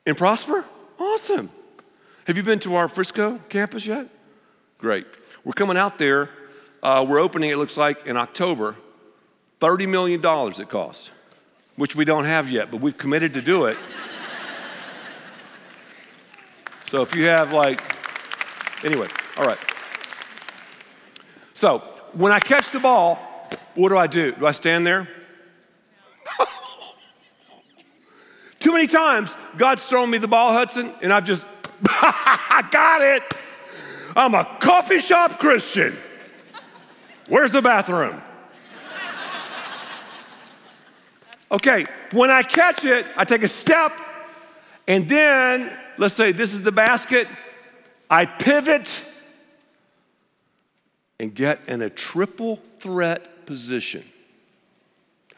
In 0.06 0.14
Prosper? 0.14 0.64
Awesome. 0.98 1.50
Have 2.26 2.36
you 2.36 2.42
been 2.42 2.58
to 2.60 2.74
our 2.74 2.88
Frisco 2.88 3.38
campus 3.48 3.86
yet? 3.86 4.08
Great. 4.78 5.06
We're 5.44 5.52
coming 5.52 5.76
out 5.76 5.98
there. 5.98 6.30
Uh, 6.82 7.04
we're 7.08 7.20
opening, 7.20 7.50
it 7.50 7.56
looks 7.56 7.76
like, 7.76 8.06
in 8.06 8.16
October. 8.16 8.76
$30 9.64 9.88
million 9.88 10.20
it 10.60 10.68
costs, 10.68 11.10
which 11.76 11.96
we 11.96 12.04
don't 12.04 12.26
have 12.26 12.50
yet, 12.50 12.70
but 12.70 12.82
we've 12.82 12.98
committed 12.98 13.32
to 13.32 13.40
do 13.40 13.64
it. 13.64 13.78
so 16.84 17.00
if 17.00 17.14
you 17.14 17.26
have, 17.28 17.54
like, 17.54 17.80
anyway, 18.84 19.08
all 19.38 19.46
right. 19.46 19.56
So 21.54 21.78
when 22.12 22.30
I 22.30 22.40
catch 22.40 22.72
the 22.72 22.78
ball, 22.78 23.16
what 23.74 23.88
do 23.88 23.96
I 23.96 24.06
do? 24.06 24.32
Do 24.32 24.46
I 24.46 24.52
stand 24.52 24.86
there? 24.86 25.08
Too 28.58 28.72
many 28.72 28.86
times, 28.86 29.34
God's 29.56 29.86
thrown 29.86 30.10
me 30.10 30.18
the 30.18 30.28
ball, 30.28 30.52
Hudson, 30.52 30.92
and 31.00 31.10
I've 31.10 31.24
just, 31.24 31.46
I 31.88 32.68
got 32.70 33.00
it. 33.00 33.22
I'm 34.14 34.34
a 34.34 34.44
coffee 34.60 35.00
shop 35.00 35.38
Christian. 35.38 35.96
Where's 37.28 37.50
the 37.50 37.62
bathroom? 37.62 38.20
Okay, 41.54 41.86
when 42.10 42.30
I 42.32 42.42
catch 42.42 42.84
it, 42.84 43.06
I 43.16 43.24
take 43.24 43.44
a 43.44 43.48
step, 43.48 43.92
and 44.88 45.08
then, 45.08 45.70
let's 45.98 46.14
say 46.14 46.32
this 46.32 46.52
is 46.52 46.62
the 46.62 46.72
basket, 46.72 47.28
I 48.10 48.26
pivot 48.26 48.90
and 51.20 51.32
get 51.32 51.68
in 51.68 51.80
a 51.80 51.88
triple 51.88 52.56
threat 52.80 53.46
position. 53.46 54.02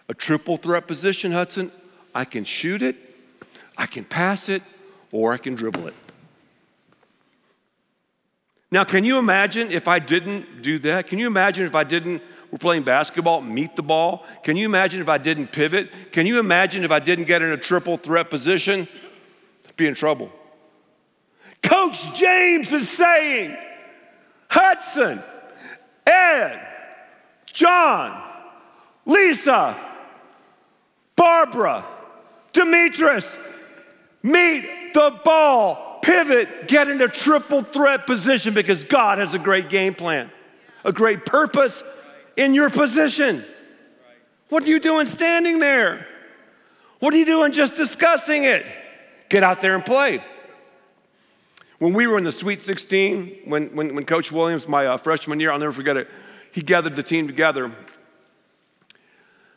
A 0.09 0.15
triple 0.15 0.57
threat 0.57 0.87
position, 0.87 1.33
Hudson, 1.33 1.71
I 2.15 2.25
can 2.25 2.47
shoot 2.47 2.81
it, 2.81 2.97
I 3.77 3.85
can 3.85 4.05
pass 4.05 4.49
it 4.49 4.63
or 5.13 5.35
I 5.35 5.37
can 5.37 5.55
dribble 5.55 5.87
it. 5.87 5.95
Now, 8.71 8.85
can 8.85 9.05
you 9.05 9.19
imagine 9.19 9.71
if 9.71 9.87
I 9.87 9.99
didn't 9.99 10.63
do 10.63 10.79
that? 10.79 11.09
Can 11.09 11.19
you 11.19 11.27
imagine 11.27 11.67
if 11.67 11.75
I 11.75 11.85
didn't, 11.85 12.23
we're 12.57 12.59
playing 12.59 12.85
basketball, 12.85 13.43
meet 13.43 13.77
the 13.77 13.83
ball? 13.83 14.25
Can 14.43 14.57
you 14.57 14.65
imagine 14.65 15.03
if 15.03 15.11
I 15.11 15.19
didn't 15.19 15.49
pivot? 15.53 15.91
Can 16.11 16.25
you 16.25 16.39
imagine 16.39 16.85
if 16.85 16.91
I 16.91 17.01
didn't 17.01 17.27
get 17.27 17.43
in 17.43 17.51
a 17.53 17.59
triple 17.59 17.99
threat 17.99 18.31
position? 18.31 18.89
I'd 19.69 19.77
be 19.77 19.87
in 19.87 19.95
trouble. 19.95 20.33
Coach 21.63 22.17
James 22.19 22.73
is 22.73 22.89
saying, 22.89 23.55
Hudson, 24.49 25.23
Ed, 26.07 26.67
John, 27.53 28.23
Lisa, 29.05 29.77
Barbara, 31.15 31.85
Demetrius, 32.55 33.37
meet 34.23 34.95
the 34.95 35.21
ball, 35.27 36.01
pivot, 36.03 36.69
get 36.69 36.89
into 36.89 37.07
triple 37.09 37.61
threat 37.61 38.07
position 38.07 38.55
because 38.55 38.83
God 38.83 39.19
has 39.19 39.35
a 39.35 39.39
great 39.39 39.69
game 39.69 39.93
plan, 39.93 40.31
a 40.87 40.93
great 40.93 41.27
purpose 41.27 41.83
in 42.37 42.55
your 42.55 42.71
position. 42.71 43.45
What 44.49 44.63
are 44.63 44.69
you 44.69 44.81
doing 44.81 45.07
standing 45.07 45.59
there? 45.59 46.07
What 46.99 47.13
are 47.13 47.17
you 47.17 47.25
doing 47.25 47.53
just 47.53 47.77
discussing 47.77 48.45
it? 48.45 48.65
Get 49.29 49.43
out 49.43 49.61
there 49.61 49.75
and 49.75 49.85
play. 49.85 50.23
When 51.79 51.93
we 51.93 52.07
were 52.07 52.17
in 52.17 52.25
the 52.25 52.33
Sweet 52.33 52.63
16, 52.63 53.41
when, 53.45 53.75
when, 53.75 53.95
when 53.95 54.05
Coach 54.05 54.33
Williams, 54.33 54.67
my 54.67 54.87
uh, 54.87 54.97
freshman 54.97 55.41
year, 55.41 55.51
I'll 55.51 55.59
never 55.59 55.73
forget 55.73 55.97
it, 55.97 56.09
he 56.53 56.63
gathered 56.63 56.97
the 56.97 57.03
team 57.03 57.27
together 57.27 57.71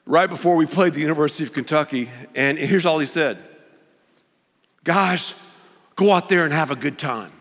right 0.05 0.29
before 0.29 0.55
we 0.55 0.65
played 0.65 0.93
the 0.93 1.01
University 1.01 1.43
of 1.43 1.53
Kentucky, 1.53 2.09
and 2.35 2.57
here's 2.57 2.85
all 2.85 2.99
he 2.99 3.05
said 3.05 3.37
guys, 4.83 5.39
go 5.95 6.11
out 6.11 6.29
there 6.29 6.45
and 6.45 6.53
have 6.53 6.71
a 6.71 6.75
good 6.75 6.97
time. 6.97 7.31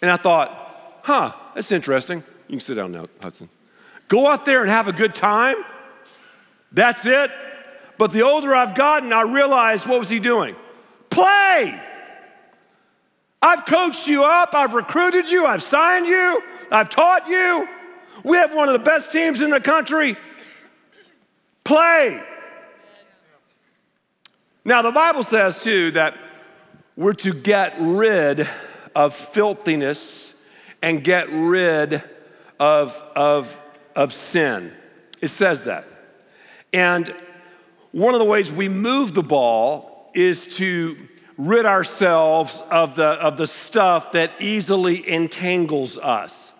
And 0.00 0.10
I 0.10 0.16
thought, 0.16 1.00
huh, 1.02 1.32
that's 1.54 1.70
interesting. 1.70 2.22
You 2.46 2.52
can 2.54 2.60
sit 2.60 2.76
down 2.76 2.92
now, 2.92 3.08
Hudson. 3.20 3.48
Go 4.08 4.26
out 4.26 4.44
there 4.44 4.62
and 4.62 4.70
have 4.70 4.88
a 4.88 4.92
good 4.92 5.14
time? 5.14 5.56
That's 6.72 7.06
it? 7.06 7.30
But 7.98 8.12
the 8.12 8.22
older 8.22 8.54
I've 8.54 8.74
gotten, 8.74 9.12
I 9.12 9.22
realized 9.22 9.86
what 9.86 9.98
was 9.98 10.08
he 10.08 10.18
doing? 10.18 10.56
Play! 11.10 11.80
I've 13.40 13.66
coached 13.66 14.08
you 14.08 14.24
up, 14.24 14.54
I've 14.54 14.74
recruited 14.74 15.30
you, 15.30 15.46
I've 15.46 15.62
signed 15.62 16.06
you, 16.06 16.42
I've 16.70 16.90
taught 16.90 17.28
you. 17.28 17.68
We 18.24 18.36
have 18.36 18.54
one 18.54 18.68
of 18.68 18.72
the 18.72 18.84
best 18.84 19.12
teams 19.12 19.40
in 19.40 19.50
the 19.50 19.60
country. 19.60 20.16
Play. 21.62 22.20
Now, 24.64 24.82
the 24.82 24.90
Bible 24.90 25.22
says 25.22 25.62
too 25.62 25.92
that 25.92 26.16
we're 26.96 27.14
to 27.14 27.32
get 27.32 27.74
rid 27.78 28.48
of 28.94 29.14
filthiness 29.14 30.42
and 30.82 31.02
get 31.04 31.28
rid 31.30 32.02
of, 32.58 33.00
of, 33.14 33.60
of 33.98 34.12
sin. 34.14 34.72
It 35.20 35.28
says 35.28 35.64
that. 35.64 35.84
And 36.72 37.12
one 37.90 38.14
of 38.14 38.20
the 38.20 38.24
ways 38.24 38.52
we 38.52 38.68
move 38.68 39.12
the 39.12 39.24
ball 39.24 40.12
is 40.14 40.56
to 40.58 40.96
rid 41.36 41.66
ourselves 41.66 42.62
of 42.70 42.94
the, 42.94 43.04
of 43.04 43.36
the 43.36 43.46
stuff 43.46 44.12
that 44.12 44.30
easily 44.38 45.06
entangles 45.08 45.98
us. 45.98 46.52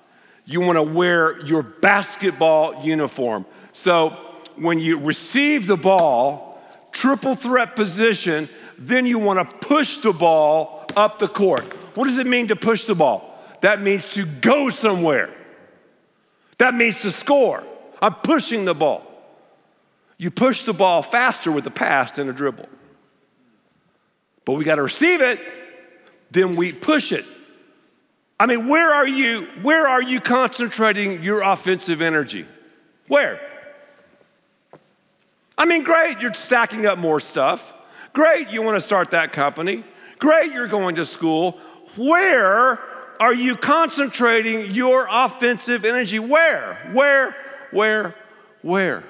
You 0.46 0.60
want 0.60 0.78
to 0.78 0.82
wear 0.82 1.40
your 1.46 1.62
basketball 1.62 2.84
uniform. 2.84 3.46
So 3.72 4.10
when 4.56 4.80
you 4.80 4.98
receive 4.98 5.68
the 5.68 5.76
ball, 5.76 6.60
triple 6.90 7.36
threat 7.36 7.76
position, 7.76 8.48
then 8.76 9.06
you 9.06 9.20
want 9.20 9.38
to 9.48 9.56
push 9.58 9.98
the 9.98 10.12
ball 10.12 10.86
up 10.96 11.20
the 11.20 11.28
court. 11.28 11.72
What 11.96 12.06
does 12.06 12.18
it 12.18 12.26
mean 12.26 12.48
to 12.48 12.56
push 12.56 12.86
the 12.86 12.96
ball? 12.96 13.38
That 13.60 13.80
means 13.80 14.08
to 14.14 14.26
go 14.26 14.70
somewhere. 14.70 15.37
That 16.58 16.74
means 16.74 17.00
to 17.02 17.10
score. 17.10 17.62
I'm 18.02 18.14
pushing 18.14 18.64
the 18.64 18.74
ball. 18.74 19.04
You 20.18 20.30
push 20.30 20.64
the 20.64 20.72
ball 20.72 21.02
faster 21.02 21.50
with 21.52 21.64
the 21.64 21.70
pass 21.70 22.12
than 22.12 22.28
a 22.28 22.32
dribble. 22.32 22.68
But 24.44 24.54
we 24.54 24.64
got 24.64 24.76
to 24.76 24.82
receive 24.82 25.20
it, 25.20 25.40
then 26.30 26.56
we 26.56 26.72
push 26.72 27.12
it. 27.12 27.24
I 28.40 28.46
mean, 28.46 28.68
where 28.68 28.90
are 28.90 29.06
you? 29.06 29.46
Where 29.62 29.86
are 29.88 30.02
you 30.02 30.20
concentrating 30.20 31.22
your 31.22 31.42
offensive 31.42 32.00
energy? 32.00 32.46
Where? 33.08 33.40
I 35.56 35.64
mean, 35.64 35.82
great, 35.82 36.20
you're 36.20 36.34
stacking 36.34 36.86
up 36.86 36.98
more 36.98 37.20
stuff. 37.20 37.74
Great, 38.12 38.48
you 38.48 38.62
want 38.62 38.76
to 38.76 38.80
start 38.80 39.10
that 39.10 39.32
company. 39.32 39.84
Great, 40.18 40.52
you're 40.52 40.68
going 40.68 40.96
to 40.96 41.04
school. 41.04 41.58
Where 41.96 42.78
are 43.20 43.34
you 43.34 43.56
concentrating 43.56 44.72
your 44.72 45.06
offensive 45.10 45.84
energy? 45.84 46.18
Where? 46.18 46.74
Where? 46.92 47.36
Where? 47.70 48.14
Where? 48.62 49.04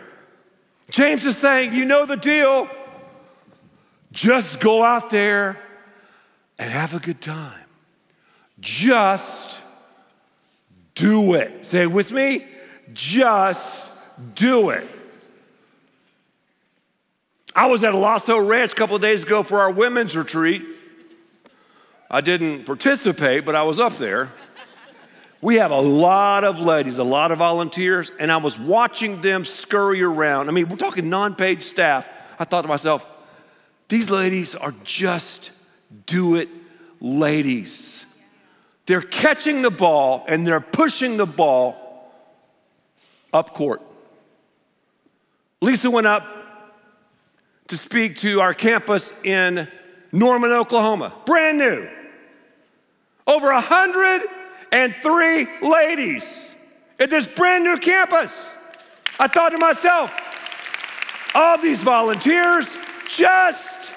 James 0.91 1.27
is 1.27 1.37
saying, 1.37 1.75
you 1.75 1.85
know 1.85 2.07
the 2.07 2.17
deal. 2.17 2.69
Just 4.13 4.61
go 4.61 4.83
out 4.83 5.11
there 5.11 5.59
and 6.59 6.71
have 6.71 6.95
a 6.95 6.99
good 6.99 7.21
time. 7.21 7.61
Just 8.61 9.61
do 10.95 11.35
it. 11.35 11.67
Say 11.67 11.83
it 11.83 11.93
with 11.93 12.11
me. 12.11 12.45
Just 12.93 13.97
do 14.35 14.71
it. 14.71 14.87
I 17.55 17.67
was 17.67 17.85
at 17.85 17.95
Lasso 17.95 18.39
Ranch 18.39 18.73
a 18.73 18.77
couple 18.77 18.99
days 18.99 19.25
ago 19.25 19.43
for 19.43 19.61
our 19.61 19.71
women's 19.71 20.17
retreat. 20.17 20.63
I 22.11 22.21
didn't 22.21 22.65
participate, 22.65 23.45
but 23.45 23.55
I 23.55 23.63
was 23.63 23.79
up 23.79 23.99
there. 23.99 24.33
We 25.41 25.57
have 25.57 25.71
a 25.71 25.81
lot 25.81 26.43
of 26.43 26.59
ladies, 26.59 26.99
a 26.99 27.05
lot 27.05 27.31
of 27.31 27.39
volunteers, 27.39 28.11
and 28.19 28.33
I 28.33 28.39
was 28.39 28.59
watching 28.59 29.21
them 29.21 29.45
scurry 29.45 30.03
around. 30.03 30.49
I 30.49 30.53
mean, 30.53 30.69
we're 30.69 30.77
talking 30.77 31.09
non 31.09 31.35
paid 31.35 31.63
staff. 31.63 32.09
I 32.39 32.45
thought 32.45 32.63
to 32.63 32.69
myself, 32.69 33.07
these 33.89 34.11
ladies 34.11 34.55
are 34.55 34.75
just 34.85 35.53
do 36.07 36.37
it 36.37 36.49
ladies. 37.01 38.05
They're 38.87 39.01
catching 39.01 39.63
the 39.63 39.71
ball 39.71 40.25
and 40.29 40.47
they're 40.47 40.61
pushing 40.61 41.19
the 41.19 41.27
ball 41.27 42.11
up 43.33 43.55
court. 43.55 43.83
Lisa 45.61 45.91
went 45.91 46.07
up 46.07 46.25
to 47.69 47.77
speak 47.77 48.17
to 48.19 48.41
our 48.41 48.55
campus 48.55 49.13
in 49.25 49.69
Norman, 50.11 50.53
Oklahoma, 50.53 51.13
brand 51.27 51.59
new. 51.59 51.89
Over 53.29 53.53
hundred 53.53 54.23
and 54.73 54.95
three 54.97 55.47
ladies 55.63 56.51
at 56.99 57.11
this 57.11 57.27
brand 57.27 57.63
new 57.63 57.77
campus. 57.77 58.51
I 59.21 59.29
thought 59.29 59.51
to 59.51 59.59
myself, 59.59 60.13
all 61.35 61.61
these 61.61 61.83
volunteers, 61.83 62.77
just 63.09 63.93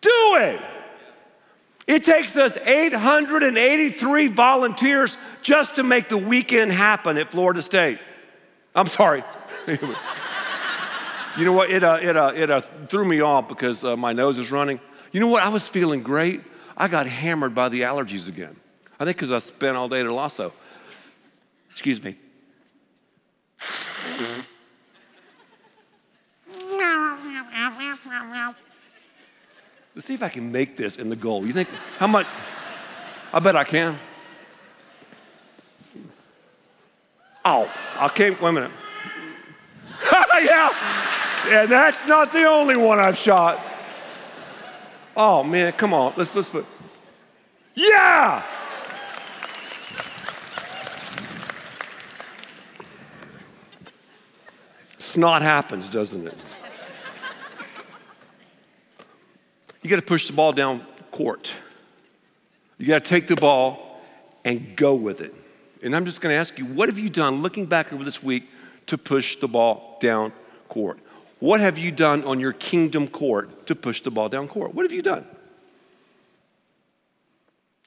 do 0.00 0.10
it. 0.38 0.60
It 1.86 2.04
takes 2.04 2.36
us 2.36 2.56
883 2.56 4.28
volunteers 4.28 5.16
just 5.42 5.76
to 5.76 5.82
make 5.82 6.08
the 6.08 6.18
weekend 6.18 6.70
happen 6.70 7.18
at 7.18 7.32
Florida 7.32 7.60
State. 7.60 7.98
I'm 8.76 8.86
sorry. 8.86 9.24
you 11.36 11.44
know 11.44 11.52
what? 11.52 11.70
It, 11.70 11.82
uh, 11.82 11.98
it, 12.00 12.16
uh, 12.16 12.32
it 12.34 12.48
uh, 12.48 12.60
threw 12.88 13.04
me 13.04 13.20
off 13.20 13.48
because 13.48 13.82
uh, 13.82 13.96
my 13.96 14.12
nose 14.12 14.38
is 14.38 14.52
running. 14.52 14.78
You 15.10 15.18
know 15.18 15.26
what? 15.26 15.42
I 15.42 15.48
was 15.48 15.66
feeling 15.66 16.04
great. 16.04 16.42
I 16.80 16.88
got 16.88 17.06
hammered 17.06 17.54
by 17.54 17.68
the 17.68 17.82
allergies 17.82 18.26
again. 18.26 18.56
I 18.98 19.04
think 19.04 19.18
because 19.18 19.30
I 19.30 19.38
spent 19.38 19.76
all 19.76 19.86
day 19.86 20.00
at 20.00 20.10
Lasso. 20.10 20.50
Excuse 21.70 22.02
me. 22.02 22.16
Let's 29.94 30.06
see 30.06 30.14
if 30.14 30.22
I 30.22 30.30
can 30.30 30.50
make 30.50 30.78
this 30.78 30.96
in 30.96 31.10
the 31.10 31.16
goal. 31.16 31.46
You 31.46 31.52
think, 31.52 31.68
how 31.98 32.06
much? 32.06 32.26
I 33.30 33.40
bet 33.40 33.56
I 33.56 33.64
can. 33.64 33.98
Oh, 37.44 37.70
I 37.98 38.08
can't, 38.08 38.40
wait 38.40 38.48
a 38.48 38.52
minute. 38.52 38.70
yeah, 40.40 41.50
and 41.50 41.70
that's 41.70 42.08
not 42.08 42.32
the 42.32 42.46
only 42.46 42.76
one 42.76 42.98
I've 42.98 43.18
shot. 43.18 43.69
Oh 45.22 45.44
man, 45.44 45.72
come 45.72 45.92
on, 45.92 46.14
let's, 46.16 46.34
let's 46.34 46.48
put, 46.48 46.64
yeah! 47.74 48.42
Snot 54.96 55.42
happens, 55.42 55.90
doesn't 55.90 56.26
it? 56.26 56.34
You 59.82 59.90
got 59.90 59.96
to 59.96 60.02
push 60.02 60.26
the 60.26 60.32
ball 60.32 60.52
down 60.52 60.86
court. 61.10 61.52
You 62.78 62.86
got 62.86 63.04
to 63.04 63.08
take 63.10 63.26
the 63.26 63.36
ball 63.36 64.02
and 64.42 64.74
go 64.74 64.94
with 64.94 65.20
it. 65.20 65.34
And 65.82 65.94
I'm 65.94 66.06
just 66.06 66.22
going 66.22 66.32
to 66.32 66.38
ask 66.38 66.58
you, 66.58 66.64
what 66.64 66.88
have 66.88 66.98
you 66.98 67.10
done 67.10 67.42
looking 67.42 67.66
back 67.66 67.92
over 67.92 68.04
this 68.04 68.22
week 68.22 68.48
to 68.86 68.96
push 68.96 69.36
the 69.36 69.48
ball 69.48 69.98
down 70.00 70.32
court? 70.70 70.98
What 71.40 71.60
have 71.60 71.78
you 71.78 71.90
done 71.90 72.22
on 72.24 72.38
your 72.38 72.52
kingdom 72.52 73.08
court 73.08 73.66
to 73.66 73.74
push 73.74 74.02
the 74.02 74.10
ball 74.10 74.28
down 74.28 74.46
court? 74.46 74.74
What 74.74 74.84
have 74.84 74.92
you 74.92 75.02
done? 75.02 75.26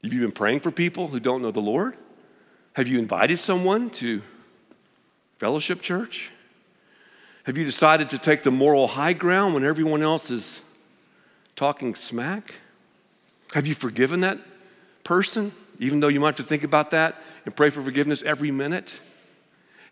Have 0.03 0.11
you 0.11 0.19
been 0.19 0.31
praying 0.31 0.59
for 0.59 0.71
people 0.71 1.07
who 1.07 1.19
don't 1.19 1.41
know 1.41 1.51
the 1.51 1.61
Lord? 1.61 1.95
Have 2.75 2.87
you 2.87 2.97
invited 2.97 3.37
someone 3.37 3.91
to 3.91 4.23
fellowship 5.37 5.81
church? 5.81 6.31
Have 7.43 7.57
you 7.57 7.63
decided 7.63 8.09
to 8.09 8.17
take 8.17 8.43
the 8.43 8.51
moral 8.51 8.87
high 8.87 9.13
ground 9.13 9.53
when 9.53 9.63
everyone 9.63 10.01
else 10.01 10.31
is 10.31 10.61
talking 11.55 11.93
smack? 11.93 12.55
Have 13.53 13.67
you 13.67 13.75
forgiven 13.75 14.21
that 14.21 14.39
person, 15.03 15.51
even 15.77 15.99
though 15.99 16.07
you 16.07 16.19
might 16.19 16.27
have 16.27 16.37
to 16.37 16.43
think 16.43 16.63
about 16.63 16.91
that 16.91 17.15
and 17.45 17.55
pray 17.55 17.69
for 17.69 17.83
forgiveness 17.83 18.23
every 18.23 18.49
minute? 18.49 18.91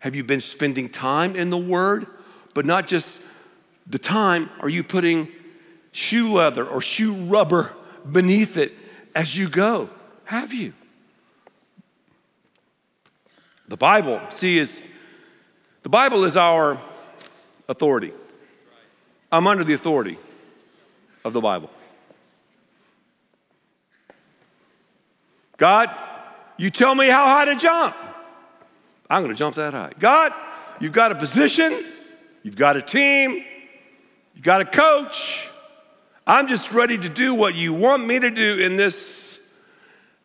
Have 0.00 0.16
you 0.16 0.24
been 0.24 0.40
spending 0.40 0.88
time 0.88 1.36
in 1.36 1.50
the 1.50 1.58
Word, 1.58 2.06
but 2.54 2.66
not 2.66 2.88
just 2.88 3.24
the 3.86 3.98
time? 3.98 4.50
Are 4.60 4.68
you 4.68 4.82
putting 4.82 5.28
shoe 5.92 6.32
leather 6.32 6.66
or 6.66 6.80
shoe 6.80 7.14
rubber 7.26 7.72
beneath 8.10 8.56
it 8.56 8.72
as 9.14 9.36
you 9.36 9.48
go? 9.48 9.90
Have 10.24 10.52
you? 10.52 10.72
The 13.68 13.76
Bible, 13.76 14.20
see, 14.30 14.58
is 14.58 14.84
the 15.82 15.88
Bible 15.88 16.24
is 16.24 16.36
our 16.36 16.78
authority. 17.68 18.12
I'm 19.30 19.46
under 19.46 19.64
the 19.64 19.72
authority 19.72 20.18
of 21.24 21.32
the 21.32 21.40
Bible. 21.40 21.70
God, 25.56 25.90
you 26.56 26.70
tell 26.70 26.94
me 26.94 27.08
how 27.08 27.24
high 27.24 27.46
to 27.46 27.56
jump. 27.56 27.94
I'm 29.08 29.22
going 29.22 29.34
to 29.34 29.38
jump 29.38 29.56
that 29.56 29.72
high. 29.72 29.92
God, 29.98 30.32
you've 30.80 30.92
got 30.92 31.12
a 31.12 31.14
position, 31.14 31.84
you've 32.42 32.56
got 32.56 32.76
a 32.76 32.82
team, 32.82 33.44
you've 34.34 34.44
got 34.44 34.60
a 34.60 34.64
coach. 34.64 35.48
I'm 36.26 36.48
just 36.48 36.72
ready 36.72 36.98
to 36.98 37.08
do 37.08 37.34
what 37.34 37.54
you 37.54 37.72
want 37.72 38.06
me 38.06 38.18
to 38.18 38.30
do 38.30 38.58
in 38.58 38.76
this 38.76 39.58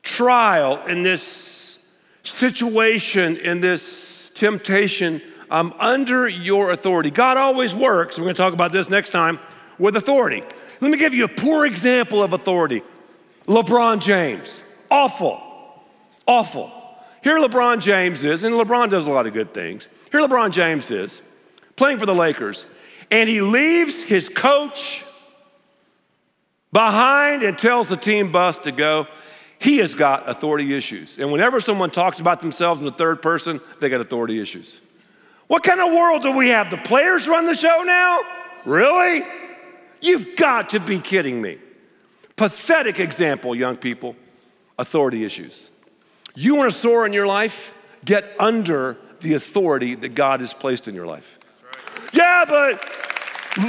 trial, 0.04 0.86
in 0.86 1.04
this 1.04 1.96
situation, 2.24 3.38
in 3.38 3.62
this 3.62 4.32
temptation 4.36 5.22
I'm 5.50 5.74
under 5.74 6.28
your 6.28 6.72
authority. 6.72 7.10
God 7.10 7.38
always 7.38 7.74
works, 7.74 8.18
we're 8.18 8.26
going 8.26 8.36
to 8.36 8.42
talk 8.42 8.54
about 8.54 8.74
this 8.74 8.90
next 8.90 9.12
time, 9.12 9.40
with 9.80 9.96
authority. 9.96 10.44
Let 10.82 10.92
me 10.92 10.98
give 10.98 11.14
you 11.14 11.26
a 11.26 11.30
poor 11.30 11.66
example 11.66 12.22
of 12.22 12.34
authority 12.34 12.82
LeBron 13.48 14.02
James. 14.02 14.62
Awful. 14.92 15.42
Awful. 16.26 16.72
Here 17.24 17.38
LeBron 17.40 17.80
James 17.80 18.24
is, 18.24 18.44
and 18.44 18.56
LeBron 18.56 18.90
does 18.90 19.08
a 19.08 19.12
lot 19.12 19.26
of 19.28 19.34
good 19.34 19.54
things. 19.54 19.88
Here 20.12 20.22
LeBron 20.22 20.52
James 20.52 20.92
is 20.92 21.22
playing 21.76 22.00
for 22.00 22.06
the 22.06 22.16
Lakers, 22.16 22.66
and 23.12 23.30
he 23.30 23.42
leaves 23.42 24.04
his 24.04 24.30
coach 24.30 25.04
behind 26.72 27.44
and 27.44 27.58
tells 27.58 27.88
the 27.88 27.98
team 27.98 28.32
bus 28.32 28.60
to 28.60 28.72
go, 28.72 29.08
he 29.60 29.78
has 29.78 29.96
got 29.96 30.30
authority 30.30 30.76
issues. 30.76 31.18
And 31.18 31.32
whenever 31.32 31.60
someone 31.60 31.90
talks 31.90 32.20
about 32.20 32.42
themselves 32.42 32.80
in 32.80 32.86
the 32.86 32.92
third 32.92 33.22
person, 33.22 33.60
they 33.80 33.90
got 33.90 34.02
authority 34.02 34.40
issues. 34.40 34.82
What 35.48 35.64
kind 35.64 35.80
of 35.80 35.94
world 35.94 36.24
do 36.24 36.36
we 36.36 36.50
have? 36.50 36.70
The 36.70 36.78
players 36.78 37.28
run 37.28 37.46
the 37.46 37.56
show 37.56 37.84
now? 37.84 38.20
Really? 38.66 39.24
You've 40.02 40.36
got 40.36 40.72
to 40.72 40.80
be 40.80 41.00
kidding 41.00 41.42
me. 41.42 41.58
Pathetic 42.36 43.00
example, 43.00 43.56
young 43.56 43.78
people. 43.78 44.16
Authority 44.78 45.24
issues. 45.24 45.72
You 46.36 46.56
want 46.56 46.72
to 46.72 46.78
soar 46.78 47.06
in 47.08 47.14
your 47.14 47.26
life? 47.26 47.74
Get 48.06 48.26
under 48.38 48.98
the 49.22 49.34
authority 49.34 49.96
that 49.96 50.10
God 50.10 50.42
has 50.42 50.54
placed 50.54 50.88
in 50.88 50.94
your 50.94 51.08
life. 51.08 51.37
Yeah, 52.14 52.46
but 52.48 52.84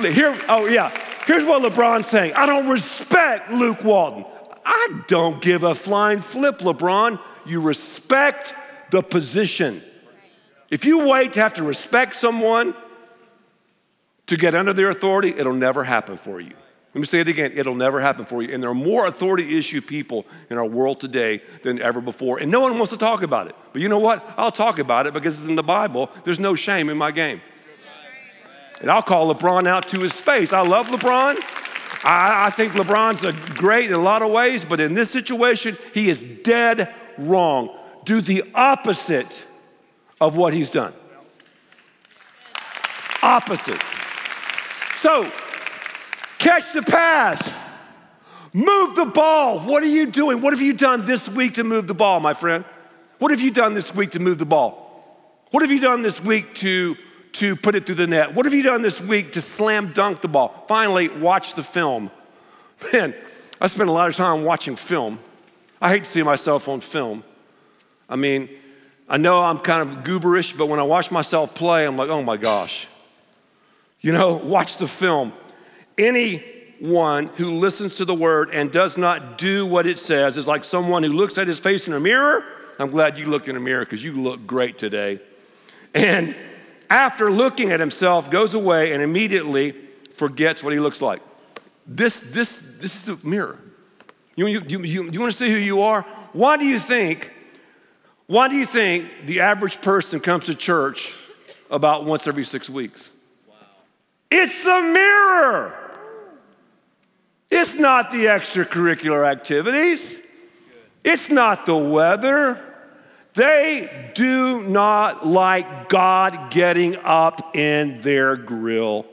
here, 0.07 0.39
oh 0.49 0.66
yeah, 0.66 0.91
here's 1.26 1.45
what 1.45 1.62
LeBron's 1.62 2.07
saying 2.07 2.34
I 2.34 2.47
don't 2.47 2.68
respect 2.68 3.51
Luke 3.51 3.82
Walton. 3.84 4.24
I 4.64 5.01
don't 5.07 5.41
give 5.41 5.62
a 5.62 5.74
flying 5.74 6.20
flip, 6.20 6.59
LeBron. 6.59 7.18
You 7.47 7.61
respect 7.61 8.55
the 8.91 9.03
position. 9.03 9.82
If 10.70 10.84
you 10.84 11.09
wait 11.09 11.32
to 11.34 11.41
have 11.41 11.55
to 11.55 11.62
respect 11.62 12.16
someone 12.16 12.74
to 14.26 14.36
get 14.36 14.55
under 14.55 14.74
their 14.74 14.91
authority, 14.91 15.30
it'll 15.30 15.55
never 15.55 15.84
happen 15.84 16.18
for 16.18 16.39
you. 16.41 16.53
Let 16.95 17.01
me 17.01 17.07
say 17.07 17.20
it 17.20 17.28
again 17.28 17.53
it'll 17.55 17.74
never 17.74 18.01
happen 18.01 18.24
for 18.24 18.43
you. 18.43 18.53
And 18.53 18.62
there 18.62 18.70
are 18.70 18.74
more 18.74 19.07
authority 19.07 19.57
issue 19.57 19.80
people 19.80 20.26
in 20.51 20.59
our 20.59 20.64
world 20.64 21.01
today 21.01 21.43
than 21.62 21.80
ever 21.80 22.01
before. 22.01 22.39
And 22.39 22.51
no 22.51 22.61
one 22.61 22.76
wants 22.76 22.93
to 22.93 22.99
talk 22.99 23.22
about 23.22 23.47
it. 23.47 23.55
But 23.72 23.82
you 23.82 23.89
know 23.89 23.99
what? 23.99 24.24
I'll 24.36 24.53
talk 24.53 24.78
about 24.78 25.07
it 25.07 25.12
because 25.12 25.39
it's 25.39 25.47
in 25.47 25.55
the 25.55 25.62
Bible, 25.62 26.11
there's 26.24 26.41
no 26.41 26.55
shame 26.55 26.89
in 26.89 26.97
my 26.97 27.11
game. 27.11 27.41
And 28.81 28.91
I'll 28.91 29.03
call 29.03 29.33
LeBron 29.35 29.66
out 29.66 29.89
to 29.89 30.01
his 30.01 30.18
face. 30.18 30.53
I 30.53 30.61
love 30.61 30.89
LeBron. 30.89 31.37
I, 32.05 32.47
I 32.47 32.51
think 32.51 32.74
LeBron's 32.74 33.24
a 33.24 33.33
great 33.55 33.89
in 33.89 33.95
a 33.95 33.99
lot 33.99 34.22
of 34.22 34.31
ways, 34.31 34.64
but 34.64 34.81
in 34.81 34.95
this 34.95 35.11
situation, 35.11 35.76
he 35.95 36.09
is 36.09 36.43
dead 36.43 36.95
wrong. 37.16 37.76
Do 38.05 38.20
the 38.20 38.45
opposite 38.55 39.45
of 40.20 40.37
what 40.37 40.55
he's 40.55 40.70
done. 40.70 40.93
Opposite. 43.22 43.83
So, 44.97 45.31
catch 46.39 46.72
the 46.72 46.83
pass. 46.83 47.53
Move 48.53 48.97
the 48.97 49.07
ball. 49.07 49.61
What 49.61 49.83
are 49.83 49.89
you 49.89 50.07
doing? 50.07 50.41
What 50.41 50.53
have 50.53 50.62
you 50.62 50.72
done 50.72 51.05
this 51.05 51.29
week 51.29 51.55
to 51.55 51.64
move 51.64 51.87
the 51.87 51.95
ball, 51.95 52.20
my 52.20 52.35
friend? 52.35 52.64
What 53.18 53.31
have 53.33 53.41
you 53.41 53.51
done 53.51 53.74
this 53.74 53.95
week 53.95 54.12
to 54.12 54.20
move 54.20 54.39
the 54.39 54.47
ball? 54.47 54.87
What 55.51 55.62
have 55.62 55.72
you 55.72 55.81
done 55.81 56.03
this 56.03 56.22
week 56.22 56.55
to, 56.57 56.97
to 57.35 57.57
put 57.57 57.74
it 57.74 57.87
through 57.87 57.97
the 57.97 58.07
net? 58.07 58.35
What 58.35 58.47
have 58.47 58.55
you 58.55 58.62
done 58.62 58.83
this 58.83 59.01
week 59.01 59.33
to 59.33 59.41
slam 59.41 59.93
dunk 59.93 60.20
the 60.20 60.29
ball? 60.29 60.64
Finally, 60.68 61.09
watch 61.09 61.55
the 61.55 61.62
film. 61.62 62.11
Man, 62.93 63.14
I 63.61 63.66
spend 63.66 63.89
a 63.89 63.93
lot 63.93 64.09
of 64.09 64.16
time 64.16 64.45
watching 64.45 64.76
film. 64.76 65.18
I 65.81 65.91
hate 65.91 66.05
to 66.05 66.11
see 66.11 66.22
myself 66.22 66.68
on 66.68 66.81
film. 66.81 67.24
I 68.09 68.16
mean, 68.16 68.49
I 69.09 69.16
know 69.16 69.41
I'm 69.41 69.59
kind 69.59 69.89
of 69.89 70.05
gooberish, 70.05 70.57
but 70.57 70.66
when 70.66 70.81
I 70.81 70.83
watch 70.83 71.11
myself 71.11 71.55
play, 71.55 71.87
I'm 71.87 71.97
like, 71.97 72.09
oh 72.09 72.22
my 72.22 72.37
gosh. 72.37 72.89
You 74.01 74.12
know, 74.12 74.35
watch 74.45 74.76
the 74.79 74.89
film. 74.89 75.33
Anyone 75.97 77.26
who 77.37 77.53
listens 77.53 77.97
to 77.97 78.05
the 78.05 78.14
word 78.14 78.51
and 78.53 78.70
does 78.70 78.97
not 78.97 79.39
do 79.39 79.66
what 79.66 79.87
it 79.87 79.99
says 79.99 80.37
is 80.37 80.47
like 80.47 80.64
someone 80.64 81.03
who 81.03 81.11
looks 81.11 81.39
at 81.39 81.47
his 81.47 81.59
face 81.59 81.87
in 81.87 81.95
a 81.95 82.01
mirror. 82.01 82.45
I'm 82.79 82.91
glad 82.91 83.18
you 83.18 83.26
looked 83.26 83.49
in 83.49 83.57
a 83.57 83.61
mirror 83.61 83.85
because 83.85 84.03
you 84.05 84.12
look 84.12 84.47
great 84.47 84.79
today. 84.79 85.20
And 85.95 86.37
after 86.91 87.30
looking 87.30 87.70
at 87.70 87.80
himself, 87.80 88.30
goes 88.30 88.55
away 88.55 88.93
and 88.93 89.03
immediately 89.03 89.74
forgets 90.12 90.62
what 90.62 90.72
he 90.72 90.80
looks 90.80 91.01
like. 91.03 91.20
This, 91.86 92.20
this, 92.20 92.78
this 92.78 93.09
is 93.09 93.22
a 93.22 93.26
mirror. 93.26 93.59
You, 94.36 94.47
you, 94.47 94.62
you, 94.68 94.82
you, 94.82 95.11
you 95.11 95.20
want 95.20 95.32
to 95.32 95.39
see 95.39 95.51
who 95.51 95.57
you 95.57 95.82
are? 95.82 96.03
Why 96.32 96.57
do 96.57 96.66
you 96.66 96.78
think? 96.78 97.32
Why 98.26 98.49
do 98.49 98.57
you 98.57 98.66
think 98.66 99.09
the 99.24 99.41
average 99.41 99.80
person 99.80 100.20
comes 100.20 100.47
to 100.47 100.55
church 100.55 101.14
about 101.70 102.05
once 102.05 102.26
every 102.26 102.45
six 102.45 102.68
weeks? 102.68 103.11
It's 104.30 104.62
the 104.62 104.82
mirror. 104.82 105.74
It's 107.51 107.78
not 107.78 108.12
the 108.12 108.26
extracurricular 108.26 109.26
activities. 109.26 110.18
It's 111.03 111.30
not 111.30 111.64
the 111.64 111.76
weather. 111.76 112.62
They 113.39 113.89
do 114.14 114.62
not 114.62 115.24
like 115.24 115.89
God 115.89 116.51
getting 116.51 116.97
up 116.97 117.55
in 117.55 118.01
their 118.01 118.34
grill. 118.34 119.07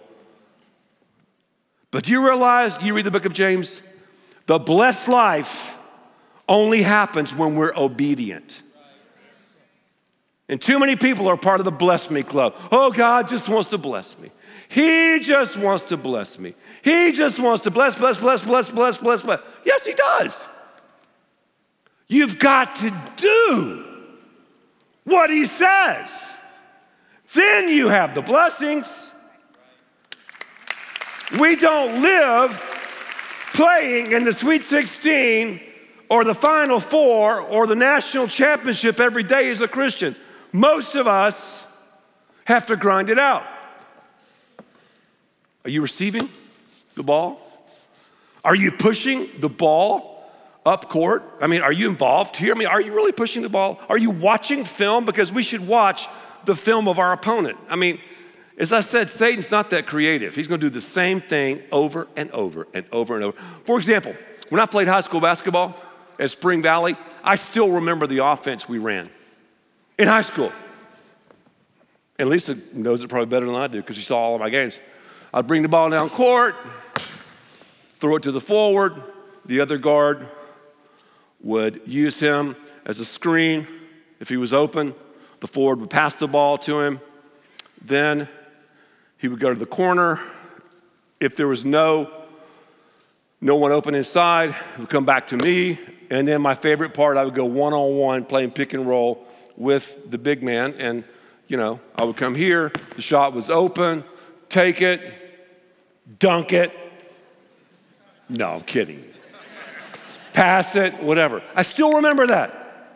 But 1.91 2.05
do 2.05 2.11
you 2.11 2.25
realize, 2.25 2.81
you 2.81 2.95
read 2.95 3.05
the 3.05 3.11
book 3.11 3.25
of 3.25 3.33
James, 3.33 3.87
the 4.47 4.57
blessed 4.57 5.09
life 5.09 5.77
only 6.49 6.81
happens 6.81 7.35
when 7.35 7.55
we're 7.55 7.71
obedient. 7.77 8.63
And 10.49 10.59
too 10.59 10.79
many 10.79 10.95
people 10.95 11.27
are 11.27 11.37
part 11.37 11.61
of 11.61 11.65
the 11.65 11.71
bless 11.71 12.09
me 12.09 12.23
club. 12.23 12.55
Oh, 12.71 12.89
God 12.89 13.27
just 13.27 13.47
wants 13.47 13.69
to 13.69 13.77
bless 13.77 14.17
me. 14.17 14.31
He 14.69 15.19
just 15.21 15.55
wants 15.55 15.83
to 15.89 15.97
bless 15.97 16.39
me. 16.39 16.55
He 16.83 17.11
just 17.11 17.37
wants 17.37 17.63
to 17.65 17.69
bless, 17.69 17.93
bless, 17.93 18.19
bless, 18.19 18.41
bless, 18.41 18.69
bless, 18.71 18.97
bless, 18.97 19.21
bless. 19.21 19.39
Yes, 19.63 19.85
He 19.85 19.93
does. 19.93 20.47
You've 22.07 22.39
got 22.39 22.75
to 22.77 22.91
do 23.17 23.91
what 25.25 25.33
He 25.33 25.47
says. 25.47 26.33
Then 27.33 27.67
you 27.67 27.87
have 27.87 28.13
the 28.13 28.21
blessings. 28.21 29.11
We 31.39 31.55
don't 31.55 32.03
live 32.03 32.51
playing 33.53 34.11
in 34.11 34.23
the 34.23 34.31
Sweet 34.31 34.61
16 34.61 35.59
or 36.09 36.23
the 36.23 36.35
Final 36.35 36.79
Four 36.79 37.41
or 37.41 37.65
the 37.65 37.75
national 37.75 38.27
championship 38.27 38.99
every 38.99 39.23
day 39.23 39.49
as 39.49 39.61
a 39.61 39.67
Christian. 39.67 40.15
Most 40.51 40.93
of 40.93 41.07
us 41.07 41.65
have 42.45 42.67
to 42.67 42.75
grind 42.75 43.09
it 43.09 43.17
out. 43.17 43.45
Are 45.63 45.71
you 45.71 45.81
receiving 45.81 46.29
the 46.93 47.01
ball? 47.01 47.41
Are 48.43 48.53
you 48.53 48.71
pushing 48.71 49.27
the 49.39 49.49
ball 49.49 50.14
up 50.65 50.89
court? 50.89 51.23
I 51.39 51.47
mean, 51.47 51.61
are 51.61 51.71
you 51.71 51.89
involved 51.89 52.37
here? 52.37 52.53
I 52.53 52.57
mean, 52.57 52.67
are 52.67 52.81
you 52.81 52.93
really 52.93 53.11
pushing 53.11 53.43
the 53.43 53.49
ball? 53.49 53.79
Are 53.87 53.97
you 53.97 54.09
watching 54.09 54.65
film? 54.65 55.05
Because 55.05 55.31
we 55.31 55.43
should 55.43 55.65
watch 55.65 56.07
the 56.45 56.55
film 56.55 56.87
of 56.87 56.99
our 56.99 57.13
opponent. 57.13 57.57
I 57.69 57.75
mean, 57.75 57.99
as 58.57 58.71
I 58.71 58.81
said, 58.81 59.09
Satan's 59.09 59.51
not 59.51 59.69
that 59.71 59.85
creative. 59.85 60.35
He's 60.35 60.47
going 60.47 60.61
to 60.61 60.65
do 60.65 60.73
the 60.73 60.81
same 60.81 61.19
thing 61.21 61.61
over 61.71 62.07
and 62.15 62.31
over 62.31 62.67
and 62.73 62.85
over 62.91 63.15
and 63.15 63.23
over. 63.23 63.37
For 63.65 63.77
example, 63.77 64.15
when 64.49 64.61
I 64.61 64.65
played 64.65 64.87
high 64.87 65.01
school 65.01 65.19
basketball 65.19 65.75
at 66.19 66.29
Spring 66.29 66.61
Valley, 66.61 66.95
I 67.23 67.35
still 67.35 67.71
remember 67.71 68.07
the 68.07 68.25
offense 68.25 68.69
we 68.69 68.77
ran 68.77 69.09
in 69.97 70.07
high 70.07 70.21
school. 70.21 70.51
And 72.17 72.29
Lisa 72.29 72.55
knows 72.73 73.03
it 73.03 73.09
probably 73.09 73.25
better 73.25 73.45
than 73.45 73.55
I 73.55 73.67
do 73.67 73.81
because 73.81 73.97
she 73.97 74.03
saw 74.03 74.17
all 74.17 74.35
of 74.35 74.41
my 74.41 74.49
games. 74.49 74.79
I'd 75.33 75.47
bring 75.47 75.63
the 75.63 75.67
ball 75.67 75.89
down 75.89 76.09
court, 76.09 76.55
throw 77.99 78.15
it 78.15 78.23
to 78.23 78.31
the 78.31 78.39
forward. 78.39 79.01
The 79.45 79.59
other 79.59 79.77
guard 79.77 80.27
would 81.45 81.81
use 81.85 82.19
him 82.19 82.57
as 82.85 82.99
a 82.99 83.05
screen. 83.05 83.65
If 84.19 84.27
he 84.27 84.35
was 84.35 84.51
open, 84.51 84.93
the 85.39 85.47
forward 85.47 85.79
would 85.79 85.89
pass 85.89 86.15
the 86.15 86.27
ball 86.27 86.57
to 86.59 86.81
him. 86.81 86.99
Then 87.81 88.27
he 89.17 89.29
would 89.29 89.39
go 89.39 89.53
to 89.53 89.59
the 89.59 89.65
corner. 89.65 90.19
If 91.21 91.37
there 91.37 91.47
was 91.47 91.63
no 91.63 92.11
no 93.41 93.55
one 93.55 93.71
open 93.71 93.93
inside, 93.93 94.49
it 94.49 94.79
would 94.79 94.89
come 94.89 95.05
back 95.05 95.27
to 95.27 95.37
me. 95.37 95.77
And 96.09 96.27
then 96.27 96.41
my 96.41 96.55
favorite 96.55 96.95
part, 96.95 97.15
I 97.15 97.23
would 97.23 97.35
go 97.35 97.45
one 97.45 97.73
on 97.73 97.95
one 97.95 98.25
playing 98.25 98.51
pick 98.51 98.73
and 98.73 98.87
roll 98.87 99.27
with 99.55 100.09
the 100.09 100.17
big 100.17 100.41
man. 100.41 100.73
And, 100.79 101.03
you 101.47 101.57
know, 101.57 101.79
I 101.95 102.05
would 102.05 102.17
come 102.17 102.33
here, 102.33 102.71
the 102.95 103.01
shot 103.01 103.33
was 103.33 103.51
open, 103.51 104.03
take 104.49 104.81
it, 104.81 104.99
dunk 106.17 106.53
it. 106.53 106.71
No, 108.29 108.55
I'm 108.55 108.61
kidding. 108.61 109.14
Pass 110.35 110.75
it, 110.75 111.01
whatever. 111.01 111.41
I 111.55 111.63
still 111.63 111.93
remember 111.93 112.27
that. 112.27 112.91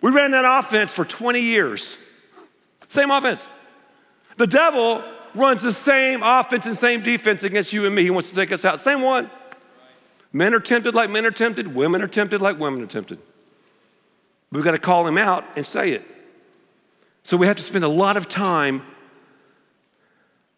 We 0.00 0.12
ran 0.12 0.30
that 0.30 0.46
offense 0.46 0.94
for 0.94 1.04
20 1.04 1.40
years. 1.40 1.98
Same 2.88 3.10
offense. 3.10 3.46
The 4.38 4.46
devil 4.46 5.04
runs 5.34 5.60
the 5.60 5.74
same 5.74 6.22
offense 6.22 6.64
and 6.64 6.74
same 6.74 7.02
defense 7.02 7.44
against 7.44 7.74
you 7.74 7.84
and 7.84 7.94
me. 7.94 8.02
He 8.02 8.08
wants 8.08 8.30
to 8.30 8.34
take 8.34 8.50
us 8.50 8.64
out. 8.64 8.80
Same 8.80 9.02
one. 9.02 9.30
Men 10.32 10.54
are 10.54 10.60
tempted 10.60 10.94
like 10.94 11.10
men 11.10 11.26
are 11.26 11.30
tempted, 11.30 11.74
women 11.74 12.00
are 12.00 12.08
tempted 12.08 12.40
like 12.40 12.58
women 12.58 12.82
are 12.82 12.86
tempted. 12.86 13.18
We've 14.50 14.64
got 14.64 14.72
to 14.72 14.78
call 14.78 15.06
him 15.06 15.18
out 15.18 15.44
and 15.54 15.66
say 15.66 15.90
it. 15.90 16.02
So 17.24 17.36
we 17.36 17.46
have 17.46 17.56
to 17.56 17.62
spend 17.62 17.84
a 17.84 17.88
lot 17.88 18.16
of 18.16 18.26
time 18.26 18.82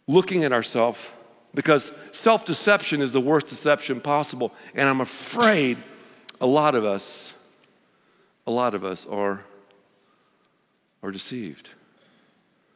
looking 0.07 0.45
at 0.45 0.53
ourselves 0.53 1.05
because 1.57 1.91
self 2.13 2.45
deception 2.45 3.01
is 3.03 3.11
the 3.11 3.21
worst 3.21 3.49
deception 3.49 4.01
possible. 4.01 4.53
And 4.75 4.89
I'm 4.89 5.01
afraid 5.01 5.79
a 6.41 6.47
lot 6.47 6.77
of 6.77 6.85
us, 6.85 7.33
a 8.47 8.51
lot 8.51 8.75
of 8.75 8.85
us 8.85 9.07
are, 9.07 9.43
are 11.03 11.11
deceived. 11.11 11.71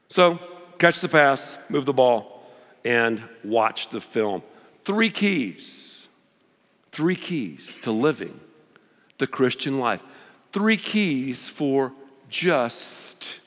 So 0.09 0.41
catch 0.79 1.01
the 1.01 1.09
pass, 1.09 1.57
move 1.69 1.85
the 1.85 1.93
ball, 1.93 2.51
and 2.85 3.23
watch 3.45 3.91
the 3.91 4.01
film. 4.01 4.43
three 4.85 5.11
keys, 5.11 6.09
three 6.91 7.17
keys 7.17 7.75
to 7.83 7.93
living 7.93 8.41
the 9.19 9.27
Christian 9.27 9.79
life, 9.79 10.01
three 10.53 10.79
keys 10.79 11.47
for 11.47 11.93
just 12.31 13.41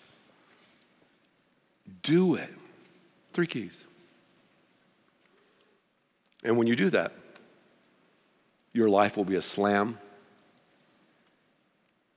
do 2.03 2.35
it. 2.35 2.53
Three 3.33 3.47
keys. 3.47 3.83
And 6.43 6.57
when 6.57 6.67
you 6.67 6.75
do 6.75 6.89
that, 6.89 7.13
your 8.73 8.89
life 8.89 9.17
will 9.17 9.25
be 9.25 9.35
a 9.35 9.41
slam 9.41 9.97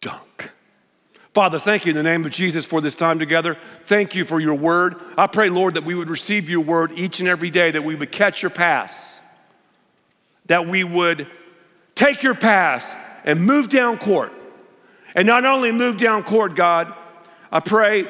dunk. 0.01 0.51
Father, 1.35 1.59
thank 1.59 1.85
you 1.85 1.91
in 1.91 1.97
the 1.97 2.03
name 2.03 2.25
of 2.25 2.33
Jesus 2.33 2.65
for 2.65 2.81
this 2.81 2.95
time 2.95 3.19
together. 3.19 3.59
Thank 3.85 4.15
you 4.15 4.25
for 4.25 4.41
your 4.41 4.55
word. 4.55 4.97
I 5.19 5.27
pray, 5.27 5.51
Lord, 5.51 5.75
that 5.75 5.85
we 5.85 5.95
would 5.95 6.09
receive 6.09 6.49
your 6.49 6.63
word 6.63 6.93
each 6.93 7.21
and 7.21 7.29
every 7.29 7.51
day, 7.51 7.71
that 7.71 7.85
we 7.85 7.95
would 7.95 8.11
catch 8.11 8.43
your 8.43 8.51
pass, 8.51 9.21
that 10.47 10.67
we 10.67 10.83
would 10.83 11.27
take 11.95 12.23
your 12.23 12.35
pass 12.35 12.95
and 13.25 13.45
move 13.45 13.69
down 13.69 13.99
court. 13.99 14.33
And 15.15 15.27
not 15.27 15.45
only 15.45 15.73
move 15.73 15.99
down 15.99 16.23
court, 16.23 16.55
God, 16.55 16.95
I 17.53 17.61
pray 17.61 18.07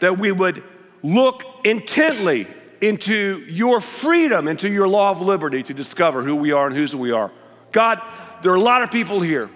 that 0.00 0.18
we 0.18 0.30
would 0.30 0.62
look 1.02 1.44
intently 1.64 2.46
into 2.80 3.44
your 3.48 3.80
freedom, 3.80 4.48
into 4.48 4.68
your 4.68 4.88
law 4.88 5.10
of 5.10 5.20
liberty 5.20 5.62
to 5.62 5.74
discover 5.74 6.22
who 6.22 6.36
we 6.36 6.52
are 6.52 6.66
and 6.66 6.76
whose 6.76 6.94
we 6.94 7.12
are. 7.12 7.30
God, 7.72 8.00
there 8.42 8.52
are 8.52 8.56
a 8.56 8.60
lot 8.60 8.82
of 8.82 8.90
people 8.90 9.20
here 9.20 9.50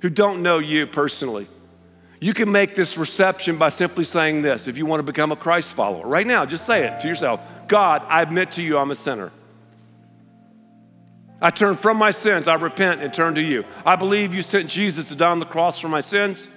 who 0.00 0.10
don't 0.10 0.42
know 0.42 0.58
you 0.58 0.86
personally. 0.86 1.46
You 2.20 2.34
can 2.34 2.52
make 2.52 2.74
this 2.74 2.98
reception 2.98 3.56
by 3.56 3.70
simply 3.70 4.04
saying 4.04 4.42
this 4.42 4.68
if 4.68 4.76
you 4.76 4.86
want 4.86 5.00
to 5.00 5.04
become 5.04 5.32
a 5.32 5.36
Christ 5.36 5.72
follower. 5.72 6.06
Right 6.06 6.26
now, 6.26 6.44
just 6.44 6.66
say 6.66 6.86
it 6.86 7.00
to 7.00 7.08
yourself 7.08 7.40
God, 7.66 8.02
I 8.08 8.22
admit 8.22 8.52
to 8.52 8.62
you 8.62 8.78
I'm 8.78 8.90
a 8.90 8.94
sinner. 8.94 9.32
I 11.42 11.50
turn 11.50 11.76
from 11.76 11.96
my 11.96 12.10
sins, 12.10 12.48
I 12.48 12.54
repent 12.54 13.00
and 13.00 13.14
turn 13.14 13.36
to 13.36 13.40
you. 13.40 13.64
I 13.86 13.96
believe 13.96 14.34
you 14.34 14.42
sent 14.42 14.68
Jesus 14.68 15.08
to 15.08 15.14
die 15.14 15.30
on 15.30 15.38
the 15.38 15.46
cross 15.46 15.78
for 15.78 15.88
my 15.88 16.02
sins. 16.02 16.48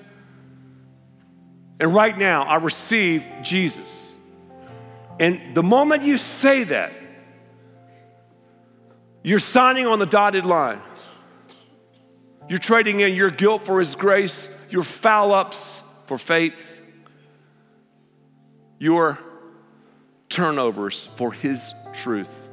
And 1.79 1.93
right 1.93 2.17
now, 2.17 2.43
I 2.43 2.55
receive 2.57 3.23
Jesus. 3.41 4.12
And 5.19 5.55
the 5.55 5.63
moment 5.63 6.03
you 6.03 6.17
say 6.17 6.63
that, 6.65 6.93
you're 9.23 9.39
signing 9.39 9.87
on 9.87 9.99
the 9.99 10.05
dotted 10.05 10.45
line. 10.45 10.81
You're 12.49 12.59
trading 12.59 12.99
in 12.99 13.13
your 13.13 13.29
guilt 13.29 13.63
for 13.63 13.79
His 13.79 13.95
grace, 13.95 14.67
your 14.69 14.83
foul 14.83 15.31
ups 15.31 15.81
for 16.07 16.17
faith, 16.17 16.81
your 18.79 19.17
turnovers 20.27 21.05
for 21.15 21.31
His 21.31 21.73
truth. 21.93 22.43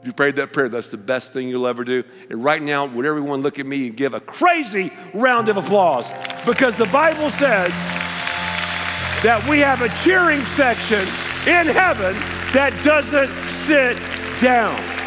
If 0.00 0.06
you 0.06 0.12
prayed 0.12 0.36
that 0.36 0.52
prayer, 0.52 0.68
that's 0.68 0.88
the 0.88 0.96
best 0.96 1.32
thing 1.32 1.48
you'll 1.48 1.66
ever 1.66 1.84
do. 1.84 2.04
And 2.30 2.44
right 2.44 2.62
now, 2.62 2.86
would 2.86 3.06
everyone 3.06 3.40
look 3.40 3.58
at 3.58 3.66
me 3.66 3.88
and 3.88 3.96
give 3.96 4.14
a 4.14 4.20
crazy 4.20 4.92
round 5.14 5.48
of 5.48 5.56
applause? 5.56 6.12
Because 6.44 6.76
the 6.76 6.86
Bible 6.86 7.30
says 7.30 7.72
that 9.22 9.44
we 9.48 9.58
have 9.60 9.82
a 9.82 9.88
cheering 10.02 10.44
section 10.46 11.00
in 11.46 11.66
heaven 11.66 12.14
that 12.52 12.72
doesn't 12.84 13.30
sit 13.66 13.96
down. 14.40 14.97